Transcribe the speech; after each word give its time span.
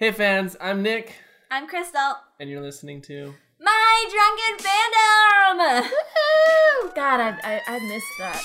Hey 0.00 0.12
fans, 0.12 0.56
I'm 0.62 0.82
Nick, 0.82 1.12
I'm 1.50 1.66
Crystal. 1.68 2.14
and 2.38 2.48
you're 2.48 2.62
listening 2.62 3.02
to. 3.02 3.34
My 3.60 4.06
drunken 4.10 4.64
fandom. 4.66 5.82
Woohoo! 5.82 6.94
God, 6.94 7.20
I, 7.20 7.38
I 7.44 7.60
I 7.66 7.78
missed 7.86 8.06
that. 8.18 8.42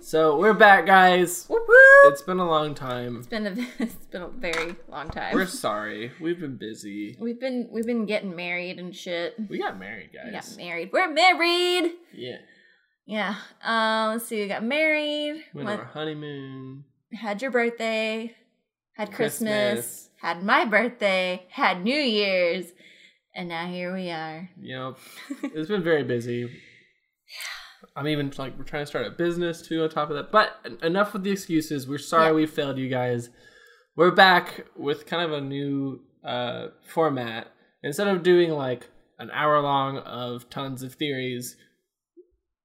So 0.00 0.36
we're 0.36 0.54
back, 0.54 0.86
guys. 0.86 1.46
Whoop 1.48 1.62
whoop. 1.66 2.12
It's 2.12 2.22
been 2.22 2.38
a 2.38 2.46
long 2.46 2.74
time. 2.74 3.18
It's 3.18 3.26
been 3.26 3.46
a 3.46 3.54
it's 3.82 3.94
been 4.06 4.22
a 4.22 4.28
very 4.28 4.74
long 4.88 5.08
time. 5.10 5.34
We're 5.34 5.46
sorry. 5.46 6.10
We've 6.20 6.40
been 6.40 6.56
busy. 6.56 7.16
We've 7.20 7.38
been 7.40 7.68
we've 7.70 7.86
been 7.86 8.06
getting 8.06 8.34
married 8.34 8.78
and 8.78 8.94
shit. 8.94 9.34
We 9.48 9.58
got 9.58 9.78
married, 9.78 10.10
guys. 10.12 10.26
We 10.26 10.32
got 10.32 10.56
married. 10.56 10.90
We're 10.92 11.12
married. 11.12 11.92
Yeah. 12.12 12.36
Yeah. 13.06 13.36
Um. 13.64 14.14
Let's 14.14 14.26
see. 14.26 14.40
We 14.42 14.48
got 14.48 14.64
married. 14.64 15.44
Went 15.54 15.66
went- 15.66 15.80
on 15.80 15.86
our 15.86 15.92
honeymoon. 15.92 16.84
had 17.12 17.40
your 17.40 17.50
birthday. 17.50 18.34
Had 18.94 19.12
Christmas, 19.12 19.72
Christmas. 19.74 20.08
Had 20.20 20.42
my 20.42 20.64
birthday. 20.64 21.46
Had 21.48 21.82
New 21.84 21.94
Year's. 21.94 22.66
And 23.34 23.48
now 23.48 23.66
here 23.66 23.94
we 23.94 24.10
are. 24.10 24.50
Yep. 24.60 24.98
It's 25.54 25.68
been 25.68 25.82
very 25.82 26.04
busy. 26.04 26.50
I'm 27.96 28.08
even 28.08 28.32
like 28.38 28.56
we're 28.58 28.64
trying 28.64 28.82
to 28.82 28.86
start 28.86 29.06
a 29.06 29.10
business 29.10 29.60
too 29.62 29.82
on 29.82 29.90
top 29.90 30.10
of 30.10 30.16
that. 30.16 30.32
But 30.32 30.50
enough 30.82 31.12
with 31.12 31.24
the 31.24 31.30
excuses. 31.32 31.86
We're 31.88 31.98
sorry 31.98 32.26
Yeah. 32.28 32.32
we 32.32 32.46
failed 32.46 32.78
you 32.78 32.88
guys. 32.88 33.28
We're 33.96 34.10
back 34.12 34.66
with 34.76 35.06
kind 35.06 35.22
of 35.22 35.32
a 35.32 35.40
new 35.44 36.00
uh, 36.24 36.68
format. 36.88 37.48
Instead 37.82 38.08
of 38.08 38.22
doing 38.22 38.50
like 38.52 38.88
an 39.18 39.30
hour 39.32 39.60
long 39.60 39.98
of 39.98 40.48
tons 40.48 40.82
of 40.82 40.94
theories, 40.94 41.56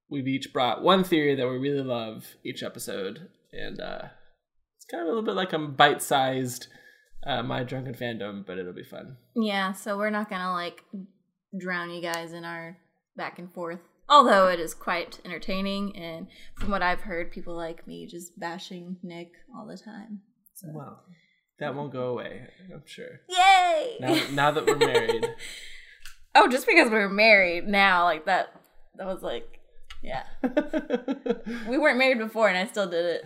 we've 0.08 0.28
each 0.28 0.52
brought 0.52 0.82
one 0.82 1.04
theory 1.04 1.34
that 1.34 1.46
we 1.48 1.58
really 1.58 1.82
love 1.82 2.24
each 2.44 2.62
episode, 2.62 3.28
and 3.52 3.80
uh, 3.80 4.04
it's 4.76 4.86
kind 4.90 5.02
of 5.02 5.06
a 5.06 5.08
little 5.10 5.24
bit 5.24 5.34
like 5.34 5.52
a 5.52 5.58
bite 5.58 6.00
sized 6.00 6.68
uh, 7.26 7.42
my 7.42 7.62
drunken 7.64 7.94
fandom, 7.94 8.46
but 8.46 8.58
it'll 8.58 8.72
be 8.72 8.84
fun. 8.84 9.16
Yeah. 9.36 9.72
So 9.72 9.98
we're 9.98 10.08
not 10.10 10.30
gonna 10.30 10.52
like 10.52 10.82
drown 11.60 11.90
you 11.90 12.00
guys 12.00 12.32
in 12.32 12.44
our 12.44 12.78
back 13.16 13.38
and 13.38 13.52
forth. 13.52 13.80
Although 14.08 14.48
it 14.48 14.58
is 14.58 14.72
quite 14.72 15.20
entertaining, 15.24 15.94
and 15.96 16.28
from 16.54 16.70
what 16.70 16.82
I've 16.82 17.02
heard, 17.02 17.30
people 17.30 17.54
like 17.54 17.86
me 17.86 18.06
just 18.06 18.38
bashing 18.38 18.96
Nick 19.02 19.32
all 19.54 19.66
the 19.66 19.76
time. 19.76 20.20
So. 20.54 20.68
Well, 20.72 21.02
that 21.60 21.74
won't 21.74 21.92
go 21.92 22.08
away, 22.08 22.48
I'm 22.72 22.82
sure. 22.86 23.20
Yay! 23.28 23.96
Now, 24.00 24.20
now 24.32 24.50
that 24.50 24.66
we're 24.66 24.76
married, 24.76 25.28
oh, 26.34 26.48
just 26.48 26.66
because 26.66 26.90
we're 26.90 27.08
married 27.08 27.66
now, 27.66 28.04
like 28.04 28.24
that, 28.26 28.48
that 28.96 29.06
was 29.06 29.22
like, 29.22 29.60
yeah. 30.02 30.22
We 31.68 31.76
weren't 31.78 31.98
married 31.98 32.18
before, 32.18 32.48
and 32.48 32.56
I 32.56 32.66
still 32.66 32.88
did 32.88 33.04
it. 33.04 33.24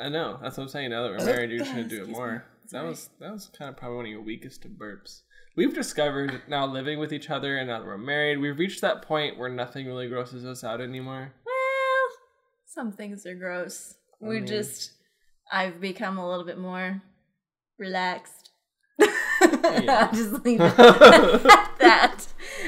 I 0.00 0.08
know. 0.08 0.38
That's 0.42 0.56
what 0.56 0.64
I'm 0.64 0.68
saying. 0.68 0.90
Now 0.90 1.02
that 1.02 1.10
we're 1.10 1.22
oh, 1.22 1.26
married, 1.26 1.50
you're 1.50 1.58
just 1.58 1.72
gonna 1.72 1.84
do 1.84 2.02
it 2.02 2.08
more. 2.08 2.44
That 2.70 2.84
was 2.84 3.10
that 3.20 3.32
was 3.32 3.50
kind 3.56 3.68
of 3.68 3.76
probably 3.76 3.96
one 3.96 4.06
of 4.06 4.10
your 4.10 4.22
weakest 4.22 4.64
of 4.64 4.72
burps. 4.72 5.22
We've 5.56 5.74
discovered 5.74 6.42
now 6.48 6.64
living 6.66 6.98
with 6.98 7.12
each 7.12 7.28
other, 7.28 7.58
and 7.58 7.68
now 7.68 7.78
that 7.80 7.86
we're 7.86 7.98
married, 7.98 8.38
we've 8.38 8.58
reached 8.58 8.80
that 8.80 9.02
point 9.02 9.38
where 9.38 9.50
nothing 9.50 9.86
really 9.86 10.08
grosses 10.08 10.44
us 10.46 10.64
out 10.64 10.80
anymore. 10.80 11.34
Well, 11.44 12.16
some 12.66 12.92
things 12.92 13.26
are 13.26 13.34
gross. 13.34 13.94
I 14.22 14.28
We 14.28 14.36
mean- 14.36 14.46
just, 14.46 14.92
I've 15.52 15.78
become 15.80 16.16
a 16.16 16.26
little 16.28 16.46
bit 16.46 16.58
more 16.58 17.02
relaxed. 17.78 18.50
Yeah. 19.42 20.06
I'll 20.08 20.12
just 20.16 20.44
leave 20.44 20.60
it 20.62 20.78
at 20.78 21.78
that. 21.80 22.26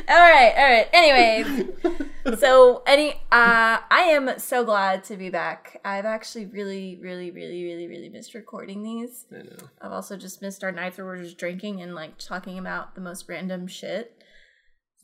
All 0.09 0.17
right, 0.17 0.53
all 0.57 0.65
right. 0.65 0.89
Anyway, 0.93 1.67
so 2.39 2.83
any, 2.87 3.13
uh, 3.33 3.79
I 3.91 4.09
am 4.11 4.39
so 4.39 4.65
glad 4.65 5.05
to 5.05 5.17
be 5.17 5.31
back. 5.31 5.81
I've 5.85 6.05
actually 6.05 6.47
really, 6.47 6.99
really, 7.01 7.31
really, 7.31 7.65
really, 7.65 7.87
really 7.87 8.09
missed 8.11 8.35
recording 8.35 8.83
these. 8.83 9.25
I 9.33 9.43
know. 9.43 9.69
I've 9.81 9.93
also 9.93 10.17
just 10.17 10.43
missed 10.43 10.63
our 10.63 10.73
nights 10.73 10.99
where 10.99 11.07
we're 11.07 11.23
just 11.23 11.39
drinking 11.39 11.81
and 11.81 11.95
like 11.95 12.19
talking 12.19 12.59
about 12.59 12.95
the 12.95 13.01
most 13.01 13.29
random 13.29 13.67
shit. 13.67 14.23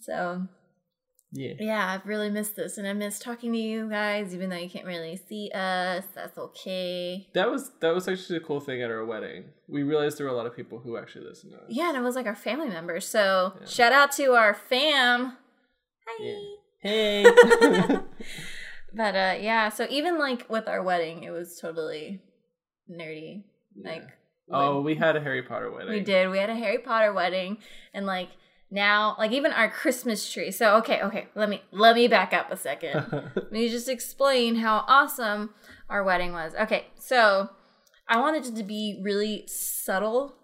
So 0.00 0.46
Yeah. 1.32 1.52
yeah, 1.60 1.92
I've 1.92 2.06
really 2.06 2.28
missed 2.28 2.56
this, 2.56 2.76
and 2.76 2.88
I 2.88 2.92
miss 2.92 3.20
talking 3.20 3.52
to 3.52 3.58
you 3.58 3.88
guys, 3.88 4.34
even 4.34 4.50
though 4.50 4.56
you 4.56 4.68
can't 4.68 4.84
really 4.84 5.16
see 5.28 5.48
us. 5.54 6.04
That's 6.14 6.36
okay. 6.36 7.28
That 7.34 7.48
was 7.50 7.70
that 7.80 7.94
was 7.94 8.08
actually 8.08 8.38
a 8.38 8.40
cool 8.40 8.60
thing 8.60 8.82
at 8.82 8.90
our 8.90 9.04
wedding. 9.04 9.44
We 9.68 9.84
realized 9.84 10.18
there 10.18 10.26
were 10.26 10.32
a 10.32 10.36
lot 10.36 10.46
of 10.46 10.56
people 10.56 10.80
who 10.80 10.96
actually 10.96 11.26
listened 11.26 11.52
to 11.52 11.58
us. 11.58 11.64
Yeah, 11.68 11.88
and 11.90 11.96
it 11.96 12.00
was 12.00 12.16
like 12.16 12.26
our 12.26 12.34
family 12.34 12.68
members. 12.68 13.06
So 13.06 13.52
Yeah. 13.60 13.66
shout 13.66 13.92
out 13.92 14.10
to 14.12 14.32
our 14.32 14.54
fam. 14.54 15.36
Hi. 16.06 16.24
Yeah. 16.24 16.38
Hey. 16.82 17.26
But 18.92 19.14
uh, 19.14 19.34
yeah, 19.40 19.68
so 19.68 19.86
even 19.88 20.18
like 20.18 20.48
with 20.50 20.66
our 20.66 20.82
wedding, 20.82 21.22
it 21.22 21.30
was 21.30 21.58
totally 21.60 22.20
nerdy. 22.90 23.44
Like, 23.84 24.02
oh, 24.50 24.80
we 24.80 24.96
had 24.96 25.14
a 25.16 25.20
Harry 25.20 25.42
Potter 25.42 25.70
wedding. 25.70 25.90
We 25.92 26.00
did. 26.00 26.28
We 26.28 26.38
had 26.38 26.50
a 26.50 26.56
Harry 26.56 26.78
Potter 26.78 27.12
wedding, 27.12 27.58
and 27.94 28.04
like 28.04 28.30
now, 28.70 29.16
like 29.18 29.32
even 29.32 29.52
our 29.52 29.68
Christmas 29.68 30.30
tree. 30.32 30.50
So 30.50 30.76
okay, 30.76 31.00
okay, 31.02 31.28
let 31.34 31.48
me 31.48 31.62
let 31.72 31.96
me 31.96 32.08
back 32.08 32.32
up 32.32 32.50
a 32.50 32.56
second. 32.56 33.06
let 33.34 33.52
me 33.52 33.68
just 33.68 33.88
explain 33.88 34.56
how 34.56 34.84
awesome 34.86 35.50
our 35.88 36.04
wedding 36.04 36.32
was. 36.32 36.54
Okay, 36.54 36.86
so 36.98 37.50
I 38.08 38.18
wanted 38.18 38.46
it 38.46 38.56
to 38.56 38.62
be 38.62 39.00
really 39.02 39.44
subtle 39.46 40.34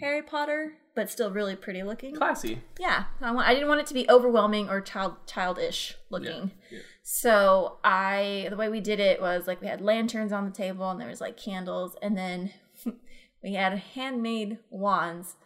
Harry 0.00 0.22
Potter, 0.22 0.74
but 0.94 1.10
still 1.10 1.30
really 1.30 1.56
pretty 1.56 1.82
looking. 1.82 2.14
Classy. 2.14 2.62
Yeah, 2.78 3.04
I, 3.20 3.30
want, 3.30 3.48
I 3.48 3.54
didn't 3.54 3.68
want 3.68 3.80
it 3.80 3.86
to 3.88 3.94
be 3.94 4.08
overwhelming 4.10 4.68
or 4.68 4.80
child 4.80 5.14
childish 5.26 5.96
looking. 6.10 6.52
yeah. 6.70 6.80
So 7.02 7.78
I 7.84 8.48
the 8.50 8.56
way 8.56 8.68
we 8.68 8.80
did 8.80 9.00
it 9.00 9.20
was 9.20 9.46
like 9.46 9.60
we 9.60 9.68
had 9.68 9.80
lanterns 9.80 10.32
on 10.32 10.44
the 10.44 10.50
table 10.50 10.90
and 10.90 11.00
there 11.00 11.08
was 11.08 11.20
like 11.20 11.36
candles 11.36 11.96
and 12.02 12.18
then 12.18 12.52
we 13.42 13.54
had 13.54 13.78
handmade 13.78 14.58
wands 14.68 15.36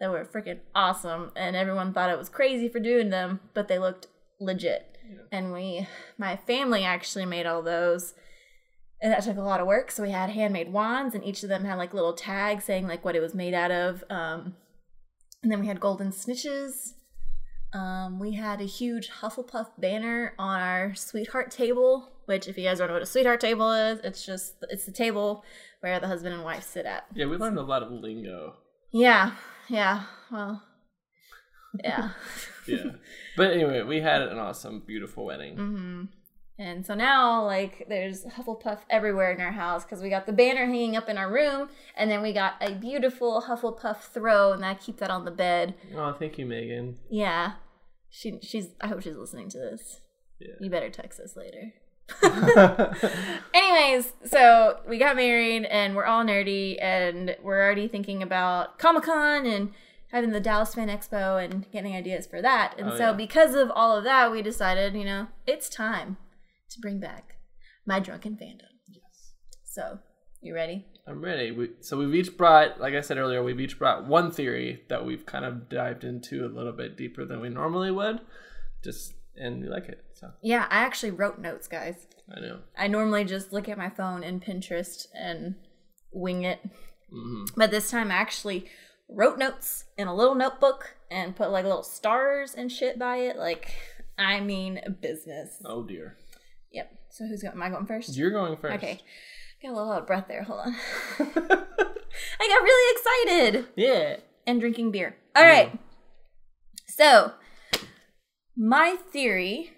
that 0.00 0.10
were 0.10 0.24
freaking 0.24 0.60
awesome 0.74 1.32
and 1.36 1.56
everyone 1.56 1.92
thought 1.92 2.10
it 2.10 2.18
was 2.18 2.28
crazy 2.28 2.68
for 2.68 2.80
doing 2.80 3.10
them, 3.10 3.40
but 3.54 3.68
they 3.68 3.78
looked 3.78 4.06
legit. 4.40 4.98
Yeah. 5.08 5.22
And 5.32 5.52
we 5.52 5.86
my 6.16 6.36
family 6.36 6.84
actually 6.84 7.26
made 7.26 7.46
all 7.46 7.62
those. 7.62 8.14
And 9.00 9.12
that 9.12 9.22
took 9.22 9.36
a 9.36 9.42
lot 9.42 9.60
of 9.60 9.66
work. 9.66 9.90
So 9.90 10.02
we 10.02 10.10
had 10.10 10.30
handmade 10.30 10.72
wands 10.72 11.14
and 11.14 11.24
each 11.24 11.42
of 11.42 11.48
them 11.48 11.64
had 11.64 11.76
like 11.76 11.94
little 11.94 12.14
tags 12.14 12.64
saying 12.64 12.86
like 12.86 13.04
what 13.04 13.16
it 13.16 13.20
was 13.20 13.34
made 13.34 13.54
out 13.54 13.70
of. 13.70 14.04
Um 14.10 14.54
and 15.42 15.52
then 15.52 15.60
we 15.60 15.66
had 15.66 15.80
golden 15.80 16.10
snitches 16.10 16.94
um, 17.72 18.18
we 18.18 18.32
had 18.32 18.60
a 18.60 18.64
huge 18.64 19.10
Hufflepuff 19.10 19.68
banner 19.78 20.34
on 20.38 20.60
our 20.60 20.94
sweetheart 20.94 21.50
table, 21.50 22.10
which, 22.24 22.48
if 22.48 22.56
you 22.56 22.64
guys 22.64 22.78
don't 22.78 22.88
know 22.88 22.94
what 22.94 23.02
a 23.02 23.06
sweetheart 23.06 23.40
table 23.40 23.70
is, 23.72 24.00
it's 24.02 24.24
just 24.24 24.54
it's 24.70 24.86
the 24.86 24.92
table 24.92 25.44
where 25.80 26.00
the 26.00 26.06
husband 26.06 26.34
and 26.34 26.44
wife 26.44 26.64
sit 26.64 26.86
at. 26.86 27.06
Yeah, 27.14 27.26
we 27.26 27.36
learned 27.36 27.58
a 27.58 27.62
lot 27.62 27.82
of 27.82 27.92
lingo. 27.92 28.54
Yeah, 28.90 29.32
yeah. 29.68 30.02
Well, 30.30 30.62
yeah. 31.82 32.10
Yeah. 32.66 32.90
but 33.34 33.52
anyway, 33.52 33.82
we 33.82 34.00
had 34.02 34.20
an 34.20 34.36
awesome, 34.38 34.82
beautiful 34.86 35.24
wedding. 35.24 35.56
hmm 35.56 36.04
And 36.58 36.84
so 36.84 36.94
now, 36.94 37.46
like, 37.46 37.86
there's 37.88 38.26
Hufflepuff 38.26 38.80
everywhere 38.90 39.32
in 39.32 39.40
our 39.40 39.52
house 39.52 39.84
because 39.84 40.02
we 40.02 40.10
got 40.10 40.26
the 40.26 40.34
banner 40.34 40.66
hanging 40.66 40.94
up 40.94 41.08
in 41.08 41.16
our 41.16 41.32
room, 41.32 41.70
and 41.96 42.10
then 42.10 42.20
we 42.20 42.34
got 42.34 42.54
a 42.60 42.74
beautiful 42.74 43.42
Hufflepuff 43.48 44.00
throw, 44.12 44.52
and 44.52 44.66
I 44.66 44.74
keep 44.74 44.98
that 44.98 45.08
on 45.10 45.24
the 45.24 45.30
bed. 45.30 45.76
Oh, 45.96 46.12
thank 46.12 46.36
you, 46.36 46.44
Megan. 46.44 46.98
Yeah, 47.10 47.52
she 48.10 48.38
she's. 48.42 48.68
I 48.82 48.88
hope 48.88 49.00
she's 49.00 49.16
listening 49.16 49.48
to 49.50 49.58
this. 49.58 50.00
Yeah. 50.38 50.54
You 50.60 50.68
better 50.68 50.90
text 50.90 51.20
us 51.20 51.36
later. 51.36 51.72
Anyways, 53.54 54.12
so 54.24 54.80
we 54.88 54.98
got 54.98 55.16
married 55.16 55.64
and 55.64 55.94
we're 55.96 56.04
all 56.04 56.24
nerdy 56.24 56.76
and 56.82 57.36
we're 57.42 57.60
already 57.62 57.88
thinking 57.88 58.22
about 58.22 58.78
Comic 58.78 59.04
Con 59.04 59.46
and 59.46 59.72
having 60.10 60.30
the 60.30 60.40
Dallas 60.40 60.74
Fan 60.74 60.88
Expo 60.88 61.42
and 61.42 61.70
getting 61.70 61.94
ideas 61.94 62.26
for 62.26 62.40
that. 62.42 62.74
And 62.78 62.90
Oh, 62.90 62.96
so 62.96 63.10
yeah. 63.10 63.12
because 63.12 63.54
of 63.54 63.70
all 63.74 63.96
of 63.96 64.04
that, 64.04 64.32
we 64.32 64.42
decided, 64.42 64.94
you 64.94 65.04
know, 65.04 65.28
it's 65.46 65.68
time 65.68 66.16
to 66.70 66.80
bring 66.80 66.98
back 67.00 67.36
my 67.86 68.00
drunken 68.00 68.34
fandom. 68.34 68.68
yes. 68.88 69.32
So, 69.64 69.98
you 70.40 70.54
ready? 70.54 70.86
I'm 71.06 71.22
ready. 71.22 71.50
We, 71.50 71.70
so 71.80 71.96
we've 71.98 72.14
each 72.14 72.36
brought, 72.36 72.80
like 72.80 72.94
I 72.94 73.00
said 73.00 73.16
earlier, 73.18 73.42
we've 73.42 73.60
each 73.60 73.78
brought 73.78 74.06
one 74.06 74.30
theory 74.30 74.82
that 74.88 75.04
we've 75.06 75.24
kind 75.24 75.44
of 75.44 75.68
dived 75.68 76.04
into 76.04 76.44
a 76.44 76.48
little 76.54 76.72
bit 76.72 76.96
deeper 76.96 77.24
than 77.24 77.40
we 77.40 77.48
normally 77.48 77.90
would. 77.90 78.20
Just 78.84 79.14
and 79.36 79.62
we 79.62 79.68
like 79.68 79.88
it. 79.88 80.04
So 80.18 80.32
Yeah, 80.42 80.66
I 80.68 80.78
actually 80.78 81.12
wrote 81.12 81.38
notes, 81.38 81.68
guys. 81.68 82.06
I 82.34 82.40
know. 82.40 82.58
I 82.76 82.88
normally 82.88 83.24
just 83.24 83.52
look 83.52 83.68
at 83.68 83.78
my 83.78 83.88
phone 83.88 84.24
and 84.24 84.42
Pinterest 84.42 85.06
and 85.14 85.54
wing 86.12 86.42
it. 86.42 86.60
hmm 87.10 87.44
But 87.56 87.70
this 87.70 87.90
time 87.90 88.10
I 88.10 88.14
actually 88.14 88.66
wrote 89.08 89.38
notes 89.38 89.84
in 89.96 90.08
a 90.08 90.14
little 90.14 90.34
notebook 90.34 90.96
and 91.10 91.36
put 91.36 91.50
like 91.50 91.64
little 91.64 91.84
stars 91.84 92.54
and 92.54 92.70
shit 92.70 92.98
by 92.98 93.18
it. 93.18 93.36
Like, 93.36 93.72
I 94.18 94.40
mean, 94.40 94.80
business. 95.00 95.62
Oh 95.64 95.84
dear. 95.84 96.16
Yep. 96.72 96.92
So 97.10 97.26
who's 97.26 97.42
going? 97.42 97.54
Am 97.54 97.62
I 97.62 97.70
going 97.70 97.86
first? 97.86 98.16
You're 98.16 98.30
going 98.30 98.56
first. 98.56 98.74
Okay. 98.76 99.00
Got 99.62 99.72
a 99.72 99.74
little 99.74 99.92
out 99.92 100.00
of 100.02 100.06
breath 100.06 100.26
there. 100.28 100.42
Hold 100.42 100.60
on. 100.60 100.76
I 102.40 102.48
got 102.48 102.62
really 102.62 102.96
excited 102.96 103.68
yeah. 103.76 104.16
and 104.46 104.60
drinking 104.60 104.90
beer. 104.90 105.16
All 105.34 105.44
right. 105.44 105.78
So, 106.86 107.32
my 108.56 108.96
theory 109.10 109.72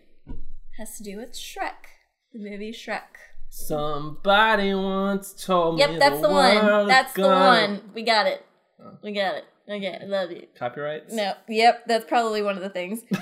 has 0.80 0.96
to 0.96 1.02
do 1.02 1.18
with 1.18 1.34
Shrek, 1.34 2.00
the 2.32 2.38
movie 2.38 2.72
Shrek. 2.72 3.02
Somebody 3.50 4.72
once 4.72 5.34
told 5.34 5.74
me. 5.74 5.82
Yep, 5.82 5.98
that's 5.98 6.20
the 6.22 6.30
one. 6.30 6.88
That's 6.88 7.12
the 7.12 7.28
one. 7.28 7.82
We 7.94 8.02
got 8.02 8.26
it. 8.26 8.46
Oh. 8.82 8.96
We 9.02 9.12
got 9.12 9.34
it. 9.34 9.44
Okay, 9.68 9.98
I 10.00 10.06
love 10.06 10.32
you. 10.32 10.46
Copyrights. 10.58 11.12
No, 11.12 11.34
yep, 11.48 11.84
that's 11.86 12.06
probably 12.06 12.40
one 12.42 12.56
of 12.56 12.62
the 12.62 12.70
things. 12.70 13.02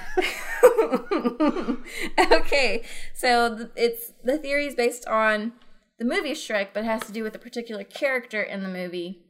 okay, 2.33 2.85
so 3.13 3.69
it's 3.75 4.13
the 4.23 4.39
theory 4.39 4.67
is 4.67 4.77
based 4.77 5.05
on 5.09 5.53
the 5.99 6.05
movie 6.05 6.35
Shrek, 6.35 6.69
but 6.73 6.85
it 6.85 6.87
has 6.87 7.03
to 7.07 7.13
do 7.13 7.25
with 7.25 7.35
a 7.35 7.41
particular 7.41 7.83
character 7.83 8.41
in 8.41 8.63
the 8.63 8.69
movie. 8.69 9.25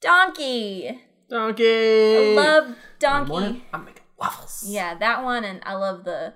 Donkey. 0.00 0.98
Donkey. 1.28 2.16
I 2.16 2.34
love 2.34 2.76
Donkey. 2.98 3.66
I'm 3.70 3.84
making 3.84 4.02
waffles. 4.18 4.64
Yeah, 4.66 4.94
that 4.94 5.22
one, 5.22 5.44
and 5.44 5.60
I 5.66 5.74
love 5.74 6.04
the 6.04 6.32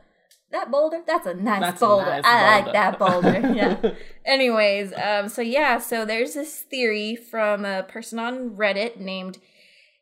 that 0.50 0.70
boulder. 0.70 1.02
That's 1.06 1.26
a 1.26 1.34
nice 1.34 1.60
That's 1.60 1.82
a 1.82 1.86
boulder. 1.86 2.06
nice 2.06 2.22
I 2.24 2.60
like 2.60 2.72
that 2.72 2.98
boulder. 2.98 3.52
Yeah. 3.54 3.92
Anyways, 4.24 4.92
um, 4.94 5.28
so 5.28 5.42
yeah, 5.42 5.78
so 5.78 6.04
there's 6.04 6.34
this 6.34 6.60
theory 6.60 7.16
from 7.16 7.64
a 7.64 7.82
person 7.82 8.18
on 8.18 8.50
Reddit 8.50 8.98
named 8.98 9.38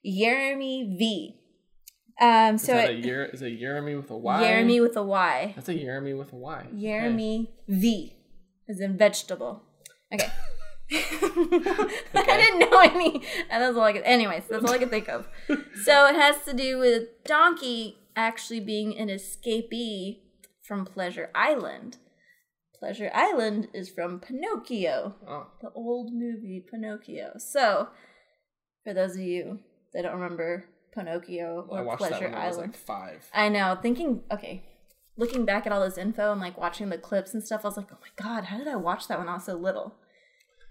Jeremy 0.04 0.94
V. 0.98 1.37
Um, 2.20 2.54
Is 2.54 2.62
so 2.62 2.72
that 2.75 2.90
a 2.90 2.93
it, 2.93 3.04
year? 3.04 3.25
Is 3.26 3.43
it 3.43 3.58
Jeremy 3.58 3.94
with 3.94 4.10
a 4.10 4.16
Y? 4.16 4.43
Jeremy 4.43 4.81
with 4.81 4.96
a 4.96 5.02
Y. 5.02 5.52
That's 5.54 5.69
a 5.69 5.75
Jeremy 5.75 6.14
with 6.14 6.32
a 6.32 6.37
Y. 6.37 6.66
Okay. 6.69 6.81
Jeremy 6.81 7.50
V, 7.69 8.16
is 8.69 8.81
in 8.81 8.96
vegetable. 8.96 9.62
Okay. 10.12 10.31
I 10.92 12.00
didn't 12.14 12.70
know 12.70 12.78
any. 12.78 13.22
And 13.50 13.62
that's 13.62 13.76
all 13.76 13.82
I 13.82 13.92
could. 13.92 14.02
Anyways, 14.04 14.44
that's 14.49 14.64
all 14.64 14.70
I 14.70 14.78
could 14.78 14.90
think 14.90 15.08
of. 15.08 15.28
So 15.84 16.06
it 16.06 16.16
has 16.16 16.42
to 16.46 16.52
do 16.54 16.78
with 16.78 17.22
Donkey 17.25 17.99
actually 18.16 18.60
being 18.60 18.96
an 18.99 19.08
escapee 19.08 20.20
from 20.66 20.84
Pleasure 20.84 21.30
Island. 21.34 21.98
Pleasure 22.78 23.10
Island 23.14 23.68
is 23.72 23.88
from 23.88 24.20
Pinocchio, 24.20 25.14
Oh, 25.26 25.46
the 25.62 25.70
old 25.74 26.12
movie 26.12 26.64
Pinocchio. 26.70 27.32
So, 27.38 27.88
for 28.84 28.92
those 28.92 29.14
of 29.16 29.22
you 29.22 29.60
that 29.94 30.02
don't 30.02 30.14
remember 30.20 30.66
Pinocchio 30.94 31.66
or 31.68 31.96
Pleasure 31.96 32.26
when 32.26 32.34
I 32.34 32.48
was 32.48 32.56
Island, 32.58 32.72
like 32.72 32.80
five. 32.80 33.30
I 33.32 33.48
know. 33.48 33.78
Thinking, 33.80 34.22
okay, 34.30 34.62
looking 35.16 35.44
back 35.46 35.66
at 35.66 35.72
all 35.72 35.82
this 35.82 35.96
info 35.98 36.32
and 36.32 36.40
like 36.40 36.58
watching 36.58 36.90
the 36.90 36.98
clips 36.98 37.32
and 37.32 37.42
stuff, 37.42 37.64
I 37.64 37.68
was 37.68 37.76
like, 37.78 37.88
oh 37.92 37.98
my 38.00 38.22
god, 38.22 38.44
how 38.44 38.58
did 38.58 38.68
I 38.68 38.76
watch 38.76 39.08
that 39.08 39.18
when 39.18 39.28
I 39.28 39.34
was 39.34 39.44
so 39.44 39.54
little? 39.54 39.94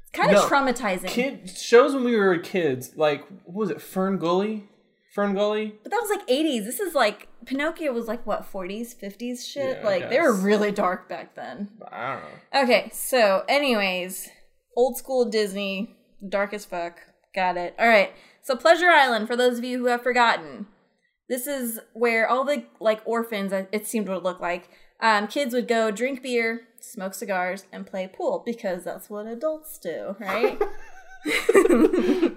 It's 0.04 0.12
kind 0.12 0.30
of 0.36 0.44
No. 0.44 0.48
traumatizing. 0.48 1.08
Kid 1.08 1.50
shows 1.50 1.96
when 1.96 2.04
we 2.04 2.16
were 2.16 2.38
kids, 2.38 2.96
like 2.96 3.26
what 3.46 3.56
was 3.56 3.70
it, 3.72 3.82
Fern 3.82 4.20
Gully? 4.20 4.70
Fern 5.16 5.34
Gully? 5.34 5.74
but 5.82 5.92
that 5.92 6.02
was 6.02 6.10
like 6.10 6.28
80s. 6.28 6.66
This 6.66 6.82
is 6.82 6.94
like 6.94 7.30
Pinocchio 7.46 7.94
was 7.94 8.06
like 8.06 8.28
what 8.28 8.52
40s, 8.52 8.94
50s 9.02 9.48
shit. 9.48 9.78
Yeah, 9.78 9.86
like 9.86 10.10
they 10.10 10.20
were 10.20 10.34
really 10.34 10.74
dark 10.74 11.08
back 11.08 11.36
then. 11.36 11.70
I 11.90 12.14
don't 12.14 12.24
know. 12.24 12.64
Okay, 12.64 12.90
so 12.92 13.46
anyways, 13.48 14.30
old 14.76 14.98
school 14.98 15.24
Disney, 15.24 15.96
dark 16.28 16.54
as 16.54 16.66
fuck. 16.66 17.00
Got 17.34 17.56
it. 17.56 17.76
All 17.80 17.88
right. 17.88 18.12
So 18.44 18.58
Pleasure 18.58 18.90
Island, 18.90 19.28
for 19.28 19.38
those 19.38 19.58
of 19.58 19.64
you 19.64 19.80
who 19.80 19.86
have 19.86 20.04
forgotten, 20.04 20.68
this 21.30 21.48
is 21.48 21.80
where 21.94 22.30
all 22.30 22.44
the 22.44 22.66
like 22.82 23.02
orphans, 23.06 23.54
uh, 23.54 23.68
it 23.72 23.88
seemed 23.88 24.08
to 24.08 24.18
look 24.18 24.42
like, 24.42 24.68
um, 25.00 25.28
kids 25.28 25.54
would 25.54 25.70
go 25.70 25.92
drink 25.92 26.24
beer, 26.24 26.68
smoke 26.82 27.14
cigars, 27.14 27.68
and 27.72 27.88
play 27.88 28.10
pool 28.14 28.44
because 28.46 28.84
that's 28.84 29.10
what 29.10 29.28
adults 29.28 29.78
do, 29.78 30.18
right? 30.20 30.62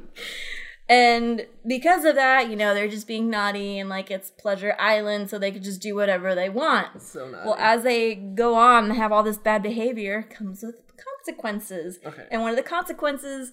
and 0.89 1.47
because 1.67 2.05
of 2.05 2.15
that, 2.15 2.49
you 2.49 2.57
know, 2.57 2.75
they're 2.75 2.89
just 2.89 3.07
being 3.07 3.29
naughty 3.29 3.79
and 3.79 3.89
like 3.89 4.11
it's 4.11 4.31
Pleasure 4.31 4.75
Island, 4.79 5.31
so 5.31 5.39
they 5.39 5.53
could 5.53 5.65
just 5.65 5.81
do 5.83 5.95
whatever 5.95 6.35
they 6.35 6.49
want. 6.49 7.03
So 7.03 7.29
nice. 7.29 7.45
Well, 7.45 7.57
as 7.59 7.83
they 7.83 8.15
go 8.15 8.55
on 8.55 8.85
and 8.87 8.95
have 8.95 9.13
all 9.13 9.23
this 9.23 9.39
bad 9.39 9.63
behavior, 9.63 10.23
comes 10.23 10.63
with 10.63 10.77
consequences. 11.25 11.99
okay. 12.05 12.27
And 12.31 12.43
one 12.43 12.51
of 12.51 12.57
the 12.57 12.63
consequences 12.63 13.53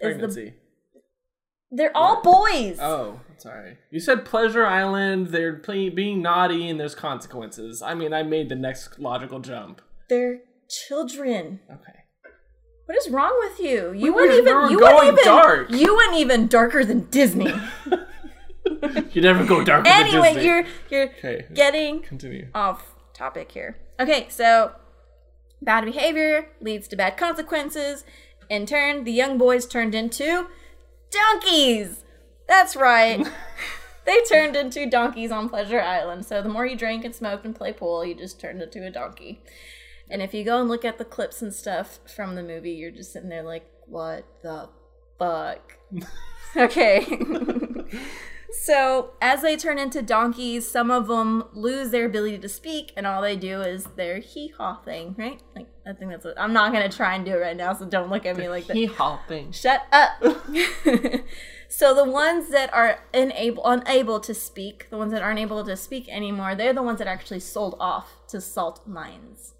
is 0.00 0.16
the 0.16 0.52
they're 1.72 1.96
all 1.96 2.20
boys. 2.22 2.78
Oh, 2.80 3.20
sorry. 3.36 3.78
You 3.92 4.00
said 4.00 4.24
Pleasure 4.24 4.66
Island. 4.66 5.28
They're 5.28 5.54
play- 5.54 5.88
being 5.88 6.20
naughty, 6.20 6.68
and 6.68 6.80
there's 6.80 6.96
consequences. 6.96 7.80
I 7.80 7.94
mean, 7.94 8.12
I 8.12 8.24
made 8.24 8.48
the 8.48 8.56
next 8.56 8.98
logical 8.98 9.38
jump. 9.38 9.80
They're 10.08 10.40
children. 10.68 11.60
Okay. 11.70 11.99
What 12.90 12.98
is 12.98 13.08
wrong 13.08 13.36
with 13.38 13.60
you? 13.60 13.92
You 13.92 14.06
We 14.06 14.10
weren't 14.10 14.32
even 14.32 14.44
we 14.46 14.52
were 14.52 14.68
you 14.72 14.78
going 14.80 14.96
weren't 14.96 15.12
even 15.12 15.24
dark. 15.24 15.70
you 15.70 15.96
went 15.96 16.14
even 16.16 16.48
darker 16.48 16.84
than 16.84 17.02
Disney. 17.10 17.52
You 19.12 19.22
never 19.22 19.44
go 19.44 19.62
darker 19.62 19.84
than 19.84 20.06
anyway, 20.06 20.44
you're 20.44 20.64
you're 20.90 21.04
Okay. 21.18 21.46
getting 21.54 22.02
Continue. 22.02 22.48
off 22.52 22.94
topic 23.14 23.52
here. 23.52 23.76
Okay, 24.00 24.26
so 24.28 24.72
bad 25.62 25.84
behavior 25.84 26.48
leads 26.60 26.88
to 26.88 26.96
bad 26.96 27.16
consequences. 27.16 28.04
In 28.48 28.66
turn, 28.66 29.04
the 29.04 29.12
young 29.12 29.38
boys 29.38 29.66
turned 29.66 29.94
into 29.94 30.48
donkeys. 31.12 32.02
That's 32.48 32.74
right. 32.74 33.24
they 34.04 34.20
turned 34.22 34.56
into 34.56 34.84
donkeys 34.90 35.30
on 35.30 35.48
Pleasure 35.48 35.80
Island. 35.80 36.26
So 36.26 36.42
the 36.42 36.48
more 36.48 36.66
you 36.66 36.76
drank 36.76 37.04
and 37.04 37.14
smoked 37.14 37.44
and 37.44 37.54
play 37.54 37.72
pool, 37.72 38.04
you 38.04 38.14
just 38.16 38.40
turned 38.40 38.60
into 38.62 38.84
a 38.84 38.90
donkey. 38.90 39.42
And 40.08 40.22
if 40.22 40.34
you 40.34 40.44
go 40.44 40.60
and 40.60 40.68
look 40.68 40.84
at 40.84 40.98
the 40.98 41.04
clips 41.04 41.42
and 41.42 41.52
stuff 41.52 41.98
from 42.06 42.34
the 42.34 42.42
movie, 42.42 42.72
you're 42.72 42.90
just 42.90 43.12
sitting 43.12 43.28
there 43.28 43.42
like, 43.42 43.66
what 43.86 44.24
the 44.42 44.68
fuck? 45.18 45.78
okay. 46.56 47.06
so 48.52 49.12
as 49.20 49.42
they 49.42 49.56
turn 49.56 49.78
into 49.78 50.02
donkeys, 50.02 50.68
some 50.68 50.90
of 50.90 51.06
them 51.06 51.44
lose 51.52 51.90
their 51.90 52.06
ability 52.06 52.38
to 52.38 52.48
speak, 52.48 52.92
and 52.96 53.06
all 53.06 53.22
they 53.22 53.36
do 53.36 53.60
is 53.60 53.84
their 53.96 54.18
hee 54.18 54.52
haw 54.56 54.76
thing, 54.82 55.14
right? 55.18 55.40
Like 55.54 55.68
I 55.86 55.92
think 55.92 56.10
that's 56.10 56.24
what 56.24 56.38
I'm 56.40 56.52
not 56.52 56.72
gonna 56.72 56.88
try 56.88 57.14
and 57.14 57.24
do 57.24 57.32
it 57.32 57.40
right 57.40 57.56
now, 57.56 57.72
so 57.72 57.86
don't 57.86 58.10
look 58.10 58.26
at 58.26 58.36
me 58.36 58.48
like 58.48 58.66
that. 58.66 58.76
Hee 58.76 58.86
haw 58.86 59.20
thing. 59.28 59.52
Shut 59.52 59.86
up. 59.92 60.22
so 61.68 61.94
the 61.94 62.04
ones 62.04 62.50
that 62.50 62.72
are 62.72 63.00
unable 63.14 63.64
unable 63.66 64.20
to 64.20 64.34
speak, 64.34 64.88
the 64.90 64.98
ones 64.98 65.12
that 65.12 65.22
aren't 65.22 65.38
able 65.38 65.64
to 65.64 65.76
speak 65.76 66.08
anymore, 66.08 66.54
they're 66.54 66.72
the 66.72 66.82
ones 66.82 66.98
that 66.98 67.08
actually 67.08 67.40
sold 67.40 67.76
off 67.78 68.16
to 68.28 68.40
salt 68.40 68.86
mines. 68.86 69.54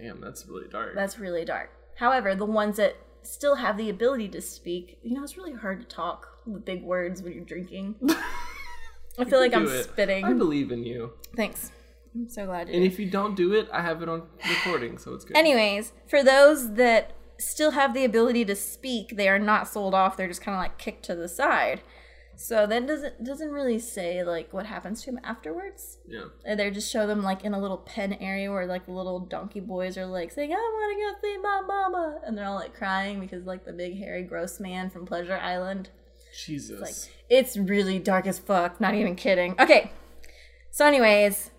Damn, 0.00 0.20
that's 0.20 0.46
really 0.46 0.68
dark. 0.68 0.94
That's 0.94 1.18
really 1.18 1.44
dark. 1.44 1.70
However, 1.96 2.34
the 2.34 2.44
ones 2.44 2.76
that 2.76 2.96
still 3.22 3.56
have 3.56 3.76
the 3.76 3.88
ability 3.90 4.28
to 4.28 4.40
speak, 4.40 4.98
you 5.02 5.14
know, 5.14 5.22
it's 5.22 5.36
really 5.36 5.54
hard 5.54 5.80
to 5.80 5.86
talk 5.86 6.28
with 6.46 6.64
big 6.64 6.82
words 6.82 7.22
when 7.22 7.32
you're 7.32 7.44
drinking. 7.44 7.94
I 9.18 9.24
feel 9.24 9.40
like 9.40 9.54
I'm 9.54 9.66
it. 9.66 9.84
spitting. 9.84 10.24
I 10.24 10.32
believe 10.34 10.70
in 10.70 10.84
you. 10.84 11.12
Thanks. 11.34 11.72
I'm 12.14 12.28
so 12.28 12.46
glad 12.46 12.68
you 12.68 12.74
And 12.74 12.82
did. 12.82 12.92
if 12.92 12.98
you 12.98 13.10
don't 13.10 13.34
do 13.34 13.52
it, 13.54 13.68
I 13.72 13.80
have 13.82 14.02
it 14.02 14.08
on 14.08 14.22
recording, 14.48 14.98
so 14.98 15.14
it's 15.14 15.24
good. 15.24 15.36
Anyways, 15.36 15.92
for 16.06 16.22
those 16.22 16.74
that 16.74 17.12
still 17.38 17.72
have 17.72 17.94
the 17.94 18.04
ability 18.04 18.44
to 18.46 18.54
speak, 18.56 19.16
they 19.16 19.28
are 19.28 19.38
not 19.38 19.68
sold 19.68 19.94
off. 19.94 20.16
They're 20.16 20.28
just 20.28 20.42
kind 20.42 20.54
of 20.54 20.60
like 20.60 20.78
kicked 20.78 21.04
to 21.06 21.14
the 21.14 21.28
side. 21.28 21.80
So 22.36 22.66
that 22.66 22.86
doesn't 22.86 23.24
doesn't 23.24 23.50
really 23.50 23.78
say 23.78 24.22
like 24.22 24.52
what 24.52 24.66
happens 24.66 25.02
to 25.02 25.10
him 25.10 25.20
afterwards. 25.24 25.98
yeah. 26.06 26.26
And 26.44 26.60
They 26.60 26.70
just 26.70 26.92
show 26.92 27.06
them 27.06 27.22
like 27.22 27.44
in 27.44 27.54
a 27.54 27.58
little 27.60 27.78
pen 27.78 28.12
area 28.14 28.50
where 28.50 28.66
like 28.66 28.86
the 28.86 28.92
little 28.92 29.20
donkey 29.20 29.60
boys 29.60 29.96
are 29.96 30.06
like 30.06 30.30
saying, 30.32 30.52
"I 30.52 30.56
want 30.56 30.98
to 30.98 31.02
go 31.02 31.28
see 31.28 31.38
my 31.38 31.62
mama," 31.66 32.20
and 32.26 32.36
they're 32.36 32.44
all 32.44 32.54
like 32.54 32.74
crying 32.74 33.20
because 33.20 33.46
like 33.46 33.64
the 33.64 33.72
big 33.72 33.98
hairy 33.98 34.22
gross 34.22 34.60
man 34.60 34.90
from 34.90 35.06
Pleasure 35.06 35.36
Island. 35.38 35.88
Jesus. 36.36 36.80
Like 36.80 36.94
it's 37.30 37.56
really 37.56 37.98
dark 37.98 38.26
as 38.26 38.38
fuck. 38.38 38.80
Not 38.80 38.94
even 38.94 39.16
kidding. 39.16 39.54
Okay. 39.58 39.90
So, 40.70 40.84
anyways, 40.84 41.50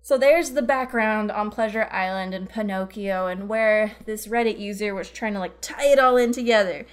so 0.00 0.16
there's 0.16 0.52
the 0.52 0.62
background 0.62 1.30
on 1.30 1.50
Pleasure 1.50 1.86
Island 1.92 2.32
and 2.32 2.48
Pinocchio 2.48 3.26
and 3.26 3.50
where 3.50 3.96
this 4.06 4.26
Reddit 4.26 4.58
user 4.58 4.94
was 4.94 5.10
trying 5.10 5.34
to 5.34 5.38
like 5.40 5.60
tie 5.60 5.88
it 5.88 5.98
all 5.98 6.16
in 6.16 6.32
together. 6.32 6.86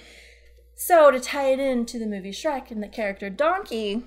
So 0.80 1.10
to 1.10 1.18
tie 1.18 1.50
it 1.50 1.58
into 1.58 1.98
the 1.98 2.06
movie 2.06 2.30
Shrek 2.30 2.70
and 2.70 2.80
the 2.80 2.86
character 2.88 3.28
Donkey, 3.28 4.04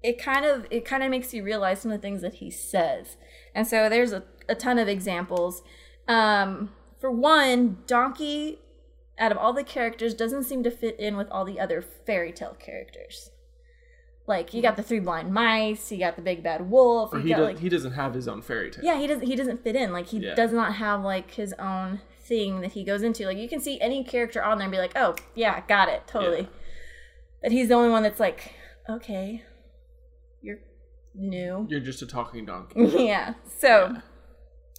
it 0.00 0.16
kind 0.22 0.44
of 0.46 0.64
it 0.70 0.84
kind 0.84 1.02
of 1.02 1.10
makes 1.10 1.34
you 1.34 1.42
realize 1.42 1.80
some 1.80 1.90
of 1.90 1.98
the 2.00 2.02
things 2.06 2.22
that 2.22 2.34
he 2.34 2.52
says. 2.52 3.16
And 3.52 3.66
so 3.66 3.88
there's 3.88 4.12
a, 4.12 4.22
a 4.48 4.54
ton 4.54 4.78
of 4.78 4.86
examples. 4.86 5.60
Um, 6.06 6.70
for 7.00 7.10
one, 7.10 7.78
Donkey 7.88 8.60
out 9.18 9.32
of 9.32 9.38
all 9.38 9.52
the 9.52 9.64
characters 9.64 10.14
doesn't 10.14 10.44
seem 10.44 10.62
to 10.62 10.70
fit 10.70 11.00
in 11.00 11.16
with 11.16 11.26
all 11.32 11.44
the 11.44 11.58
other 11.58 11.82
fairy 11.82 12.30
tale 12.32 12.56
characters. 12.60 13.30
Like 14.28 14.54
you 14.54 14.62
got 14.62 14.76
the 14.76 14.84
three 14.84 15.00
blind 15.00 15.32
mice, 15.34 15.90
you 15.90 15.98
got 15.98 16.14
the 16.14 16.22
big 16.22 16.44
bad 16.44 16.70
wolf, 16.70 17.12
or 17.12 17.18
he, 17.18 17.30
got 17.30 17.38
do- 17.38 17.42
like 17.42 17.58
he 17.58 17.68
doesn't 17.68 17.92
have 17.94 18.14
his 18.14 18.28
own 18.28 18.40
fairy 18.40 18.70
tale. 18.70 18.84
yeah, 18.84 18.98
he 19.00 19.08
doesn't 19.08 19.26
he 19.26 19.34
doesn't 19.34 19.64
fit 19.64 19.74
in. 19.74 19.90
Like 19.92 20.06
he 20.06 20.18
Yeah. 20.18 20.36
does 20.36 20.52
not 20.52 20.74
have 20.74 21.02
like 21.02 21.32
his 21.32 21.54
own 21.54 22.02
thing 22.28 22.60
that 22.60 22.72
he 22.72 22.84
goes 22.84 23.02
into. 23.02 23.26
Like 23.26 23.38
you 23.38 23.48
can 23.48 23.60
see 23.60 23.80
any 23.80 24.04
character 24.04 24.42
on 24.42 24.58
there 24.58 24.66
and 24.66 24.72
be 24.72 24.78
like, 24.78 24.92
"Oh, 24.96 25.16
yeah, 25.34 25.62
got 25.66 25.88
it. 25.88 26.06
Totally." 26.06 26.42
Yeah. 26.42 26.46
But 27.42 27.52
he's 27.52 27.68
the 27.68 27.74
only 27.74 27.90
one 27.90 28.02
that's 28.02 28.20
like, 28.20 28.52
"Okay. 28.88 29.42
You're 30.42 30.58
new. 31.14 31.66
You're 31.68 31.80
just 31.80 32.02
a 32.02 32.06
talking 32.06 32.44
donkey. 32.44 32.80
yeah. 33.04 33.34
So 33.58 33.96